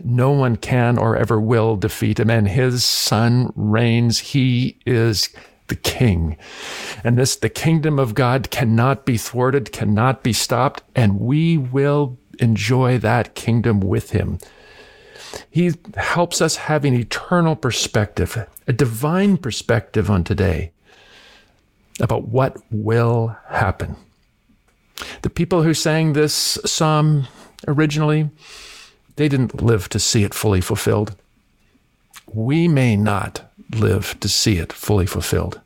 No 0.00 0.30
one 0.30 0.56
can 0.56 0.98
or 0.98 1.16
ever 1.16 1.40
will 1.40 1.76
defeat 1.76 2.20
him, 2.20 2.30
and 2.30 2.48
his 2.48 2.84
son 2.84 3.52
reigns. 3.54 4.18
He 4.18 4.78
is 4.86 5.28
the 5.68 5.76
king. 5.76 6.36
And 7.04 7.16
this, 7.16 7.36
the 7.36 7.48
kingdom 7.48 7.98
of 7.98 8.14
God 8.14 8.50
cannot 8.50 9.04
be 9.04 9.16
thwarted, 9.16 9.72
cannot 9.72 10.22
be 10.22 10.32
stopped, 10.32 10.82
and 10.94 11.20
we 11.20 11.56
will 11.56 12.18
enjoy 12.38 12.98
that 12.98 13.34
kingdom 13.34 13.80
with 13.80 14.10
him. 14.10 14.38
He 15.50 15.72
helps 15.96 16.40
us 16.40 16.56
have 16.56 16.84
an 16.84 16.94
eternal 16.94 17.56
perspective, 17.56 18.46
a 18.66 18.72
divine 18.72 19.38
perspective 19.38 20.10
on 20.10 20.24
today 20.24 20.72
about 22.00 22.28
what 22.28 22.56
will 22.70 23.36
happen. 23.48 23.96
The 25.22 25.30
people 25.30 25.62
who 25.62 25.74
sang 25.74 26.12
this 26.12 26.58
psalm 26.64 27.26
originally, 27.66 28.30
they 29.16 29.28
didn't 29.28 29.62
live 29.62 29.88
to 29.90 29.98
see 29.98 30.24
it 30.24 30.34
fully 30.34 30.60
fulfilled. 30.60 31.16
We 32.32 32.68
may 32.68 32.96
not 32.96 33.50
live 33.74 34.18
to 34.20 34.28
see 34.28 34.58
it 34.58 34.72
fully 34.72 35.06
fulfilled, 35.06 35.60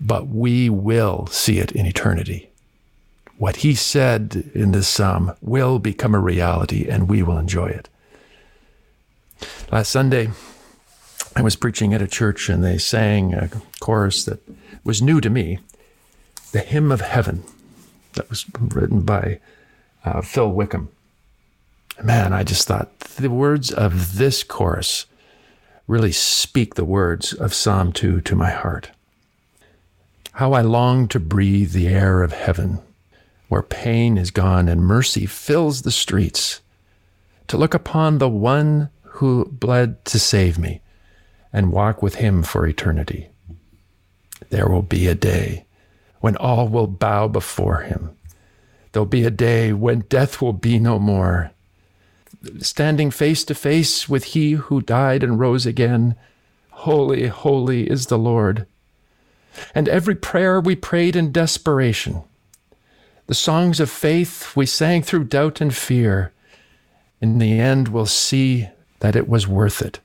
but 0.00 0.28
we 0.28 0.68
will 0.70 1.26
see 1.26 1.58
it 1.58 1.72
in 1.72 1.86
eternity. 1.86 2.50
What 3.36 3.56
he 3.56 3.74
said 3.74 4.50
in 4.54 4.72
this 4.72 4.88
psalm 4.88 5.32
will 5.40 5.78
become 5.78 6.14
a 6.14 6.20
reality 6.20 6.88
and 6.88 7.08
we 7.08 7.22
will 7.22 7.38
enjoy 7.38 7.66
it. 7.66 7.88
Last 9.70 9.90
Sunday, 9.90 10.30
I 11.36 11.42
was 11.42 11.54
preaching 11.54 11.94
at 11.94 12.02
a 12.02 12.08
church 12.08 12.48
and 12.48 12.64
they 12.64 12.78
sang 12.78 13.34
a 13.34 13.48
chorus 13.80 14.24
that 14.24 14.40
was 14.82 15.00
new 15.00 15.20
to 15.20 15.30
me 15.30 15.60
the 16.52 16.60
hymn 16.60 16.90
of 16.90 17.00
heaven 17.00 17.44
that 18.14 18.28
was 18.30 18.46
written 18.58 19.02
by 19.02 19.38
uh, 20.04 20.20
Phil 20.22 20.50
Wickham. 20.50 20.88
Man, 22.02 22.32
I 22.32 22.44
just 22.44 22.68
thought 22.68 23.00
the 23.00 23.28
words 23.28 23.72
of 23.72 24.18
this 24.18 24.44
chorus 24.44 25.06
really 25.88 26.12
speak 26.12 26.74
the 26.76 26.84
words 26.84 27.32
of 27.32 27.52
Psalm 27.52 27.92
2 27.92 28.20
to 28.20 28.36
my 28.36 28.50
heart. 28.50 28.92
How 30.32 30.52
I 30.52 30.60
long 30.60 31.08
to 31.08 31.18
breathe 31.18 31.72
the 31.72 31.88
air 31.88 32.22
of 32.22 32.32
heaven, 32.32 32.78
where 33.48 33.62
pain 33.62 34.16
is 34.16 34.30
gone 34.30 34.68
and 34.68 34.80
mercy 34.80 35.26
fills 35.26 35.82
the 35.82 35.90
streets, 35.90 36.60
to 37.48 37.56
look 37.56 37.74
upon 37.74 38.18
the 38.18 38.28
one 38.28 38.90
who 39.02 39.46
bled 39.46 40.04
to 40.04 40.20
save 40.20 40.56
me 40.56 40.80
and 41.52 41.72
walk 41.72 42.00
with 42.00 42.16
him 42.16 42.44
for 42.44 42.64
eternity. 42.64 43.30
There 44.50 44.68
will 44.68 44.82
be 44.82 45.08
a 45.08 45.16
day 45.16 45.66
when 46.20 46.36
all 46.36 46.68
will 46.68 46.86
bow 46.86 47.26
before 47.26 47.80
him. 47.80 48.16
There'll 48.92 49.06
be 49.06 49.24
a 49.24 49.30
day 49.30 49.72
when 49.72 50.00
death 50.08 50.40
will 50.40 50.52
be 50.52 50.78
no 50.78 51.00
more. 51.00 51.50
Standing 52.60 53.10
face 53.10 53.44
to 53.44 53.54
face 53.54 54.08
with 54.08 54.24
he 54.24 54.52
who 54.52 54.80
died 54.80 55.22
and 55.22 55.40
rose 55.40 55.66
again, 55.66 56.14
holy, 56.70 57.26
holy 57.26 57.90
is 57.90 58.06
the 58.06 58.18
Lord. 58.18 58.66
And 59.74 59.88
every 59.88 60.14
prayer 60.14 60.60
we 60.60 60.76
prayed 60.76 61.16
in 61.16 61.32
desperation, 61.32 62.22
the 63.26 63.34
songs 63.34 63.80
of 63.80 63.90
faith 63.90 64.54
we 64.54 64.66
sang 64.66 65.02
through 65.02 65.24
doubt 65.24 65.60
and 65.60 65.74
fear, 65.74 66.32
in 67.20 67.38
the 67.38 67.58
end 67.58 67.88
we'll 67.88 68.06
see 68.06 68.68
that 69.00 69.16
it 69.16 69.28
was 69.28 69.48
worth 69.48 69.82
it 69.82 69.98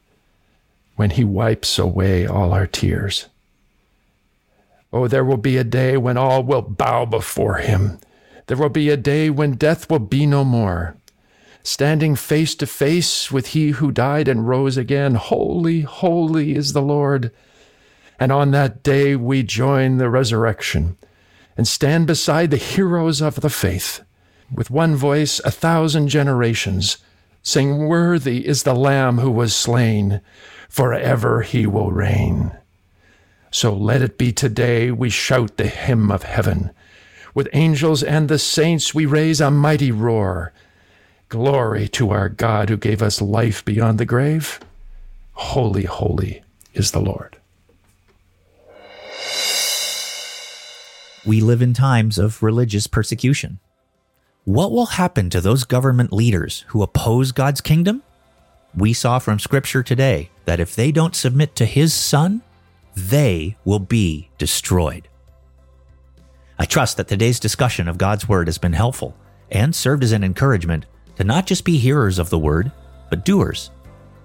when 0.96 1.12
he 1.12 1.24
wipes 1.24 1.78
away 1.78 2.26
all 2.26 2.52
our 2.52 2.68
tears. 2.68 3.28
Oh, 4.92 5.08
there 5.08 5.24
will 5.24 5.38
be 5.38 5.58
a 5.58 5.64
day 5.64 5.98
when 5.98 6.18
all 6.18 6.44
will 6.44 6.62
bow 6.62 7.06
before 7.06 7.56
him. 7.58 8.00
There 8.48 8.58
will 8.58 8.70
be 8.70 8.90
a 8.90 8.98
day 8.98 9.30
when 9.30 9.54
death 9.54 9.90
will 9.90 10.00
be 10.00 10.26
no 10.26 10.44
more. 10.44 10.96
Standing 11.64 12.18
face 12.18 12.56
to 12.56 12.68
face 12.68 13.32
with 13.32 13.48
he 13.48 13.72
who 13.72 13.92
died 13.92 14.28
and 14.28 14.48
rose 14.48 14.76
again, 14.76 15.16
holy, 15.16 15.82
holy 15.82 16.56
is 16.56 16.74
the 16.74 16.82
Lord. 16.82 17.32
And 18.20 18.34
on 18.34 18.52
that 18.52 18.84
day 18.84 19.16
we 19.16 19.44
join 19.44 19.98
the 19.98 20.10
resurrection 20.10 20.98
and 21.56 21.66
stand 21.66 22.06
beside 22.06 22.52
the 22.52 22.58
heroes 22.58 23.22
of 23.22 23.42
the 23.42 23.50
faith. 23.50 24.02
With 24.54 24.70
one 24.70 24.96
voice, 24.98 25.40
a 25.46 25.52
thousand 25.52 26.10
generations 26.10 26.98
sing, 27.42 27.88
Worthy 27.88 28.46
is 28.46 28.64
the 28.64 28.76
Lamb 28.76 29.20
who 29.20 29.32
was 29.32 29.56
slain, 29.56 30.22
forever 30.68 31.44
he 31.44 31.66
will 31.66 31.92
reign. 31.92 32.58
So 33.52 33.74
let 33.74 34.02
it 34.02 34.18
be 34.18 34.34
today 34.34 34.92
we 34.92 35.10
shout 35.10 35.56
the 35.56 35.68
hymn 35.68 36.12
of 36.12 36.24
heaven. 36.24 36.72
With 37.34 37.48
angels 37.54 38.04
and 38.04 38.28
the 38.28 38.40
saints 38.40 38.94
we 38.94 39.06
raise 39.06 39.40
a 39.40 39.50
mighty 39.50 39.92
roar. 39.92 40.52
Glory 41.34 41.88
to 41.88 42.12
our 42.12 42.30
God 42.30 42.70
who 42.70 42.78
gave 42.78 43.02
us 43.02 43.20
life 43.20 43.66
beyond 43.66 43.98
the 43.98 44.06
grave. 44.06 44.60
Holy, 45.32 45.84
holy 45.84 46.44
is 46.76 46.92
the 46.92 47.02
Lord. 47.02 47.38
We 51.26 51.42
live 51.42 51.64
in 51.64 51.74
times 51.74 52.20
of 52.20 52.44
religious 52.44 52.86
persecution. 52.86 53.58
What 54.44 54.72
will 54.72 54.86
happen 54.86 55.32
to 55.32 55.42
those 55.42 55.64
government 55.64 56.14
leaders 56.14 56.66
who 56.68 56.84
oppose 56.84 57.32
God's 57.32 57.62
kingdom? 57.62 58.04
We 58.76 58.94
saw 58.94 59.18
from 59.18 59.40
Scripture 59.40 59.82
today 59.82 60.30
that 60.46 60.60
if 60.60 60.76
they 60.76 60.92
don't 60.92 61.16
submit 61.16 61.56
to 61.56 61.66
His 61.66 61.96
Son, 61.96 62.44
they 62.96 63.58
will 63.66 63.80
be 63.80 64.30
destroyed. 64.38 65.08
I 66.60 66.66
trust 66.66 66.98
that 66.98 67.08
today's 67.08 67.40
discussion 67.40 67.88
of 67.88 67.98
God's 67.98 68.30
Word 68.30 68.48
has 68.48 68.60
been 68.60 68.74
helpful 68.74 69.18
and 69.50 69.74
served 69.74 70.04
as 70.04 70.12
an 70.12 70.24
encouragement 70.24 70.86
to 71.16 71.24
not 71.24 71.46
just 71.46 71.66
be 71.66 71.78
hearers 71.78 72.20
of 72.20 72.30
the 72.30 72.40
Word, 72.40 72.72
but 73.10 73.26
doers. 73.26 73.72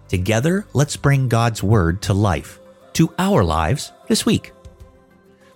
Together, 0.09 0.66
let's 0.72 0.96
bring 0.96 1.29
God's 1.29 1.62
Word 1.62 2.01
to 2.03 2.14
life, 2.14 2.61
to 2.94 3.12
our 3.18 3.44
lives 3.44 3.92
this 4.09 4.24
week. 4.24 4.53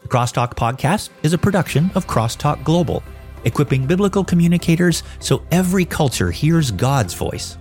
The 0.02 0.08
Crosstalk 0.08 0.54
Podcast 0.54 1.10
is 1.22 1.32
a 1.32 1.38
production 1.38 1.90
of 1.94 2.06
Crosstalk 2.06 2.62
Global, 2.64 3.02
equipping 3.44 3.86
biblical 3.86 4.24
communicators 4.24 5.02
so 5.20 5.42
every 5.50 5.84
culture 5.84 6.30
hears 6.30 6.70
God's 6.70 7.14
voice. 7.14 7.56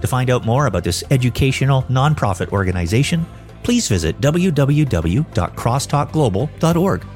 To 0.00 0.06
find 0.06 0.30
out 0.30 0.44
more 0.44 0.66
about 0.66 0.84
this 0.84 1.04
educational 1.10 1.82
nonprofit 1.84 2.52
organization, 2.52 3.24
please 3.62 3.88
visit 3.88 4.20
www.crosstalkglobal.org. 4.20 7.06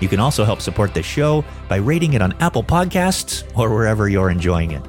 You 0.00 0.08
can 0.08 0.20
also 0.20 0.44
help 0.44 0.60
support 0.60 0.92
this 0.92 1.06
show 1.06 1.44
by 1.68 1.76
rating 1.76 2.14
it 2.14 2.22
on 2.22 2.32
Apple 2.40 2.62
Podcasts 2.62 3.44
or 3.56 3.70
wherever 3.70 4.08
you're 4.08 4.30
enjoying 4.30 4.72
it. 4.72 4.82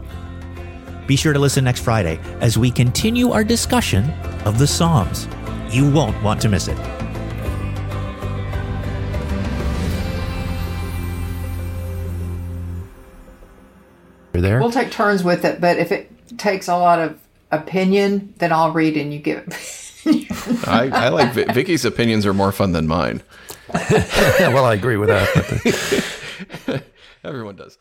Be 1.08 1.15
sure 1.15 1.34
to 1.34 1.39
listen 1.39 1.63
next 1.63 1.82
Friday 1.84 2.20
as 2.41 2.58
we 2.58 2.72
continue 2.72 3.32
our 3.32 3.44
discussion 3.44 4.10
of 4.46 4.58
the 4.60 4.68
Psalms. 4.68 5.28
You 5.70 5.89
won't 5.91 6.22
want 6.24 6.41
to 6.41 6.50
miss 6.50 6.68
it. 6.68 6.78
You're 14.34 14.41
there? 14.41 14.60
We'll 14.60 14.72
take 14.72 14.91
turns 14.91 15.24
with 15.24 15.46
it, 15.46 15.62
but 15.62 15.78
if 15.78 15.91
it 15.91 16.12
takes 16.38 16.68
a 16.68 16.76
lot 16.78 17.00
of 17.00 17.20
opinion, 17.52 18.34
then 18.38 18.52
I'll 18.52 18.72
read 18.72 18.98
and 18.98 19.13
you 19.13 19.20
give. 19.20 19.48
I, 20.68 20.89
I 20.94 21.10
like 21.10 21.34
Vi- 21.34 21.54
Vicki's 21.54 21.86
opinions 21.86 22.26
are 22.26 22.34
more 22.34 22.52
fun 22.52 22.74
than 22.74 22.86
mine. 22.86 23.24
well, 24.39 24.65
I 24.65 24.74
agree 24.74 24.98
with 24.98 25.10
that. 25.10 26.62
but- 26.65 26.84
Everyone 27.24 27.56
does. 27.56 27.78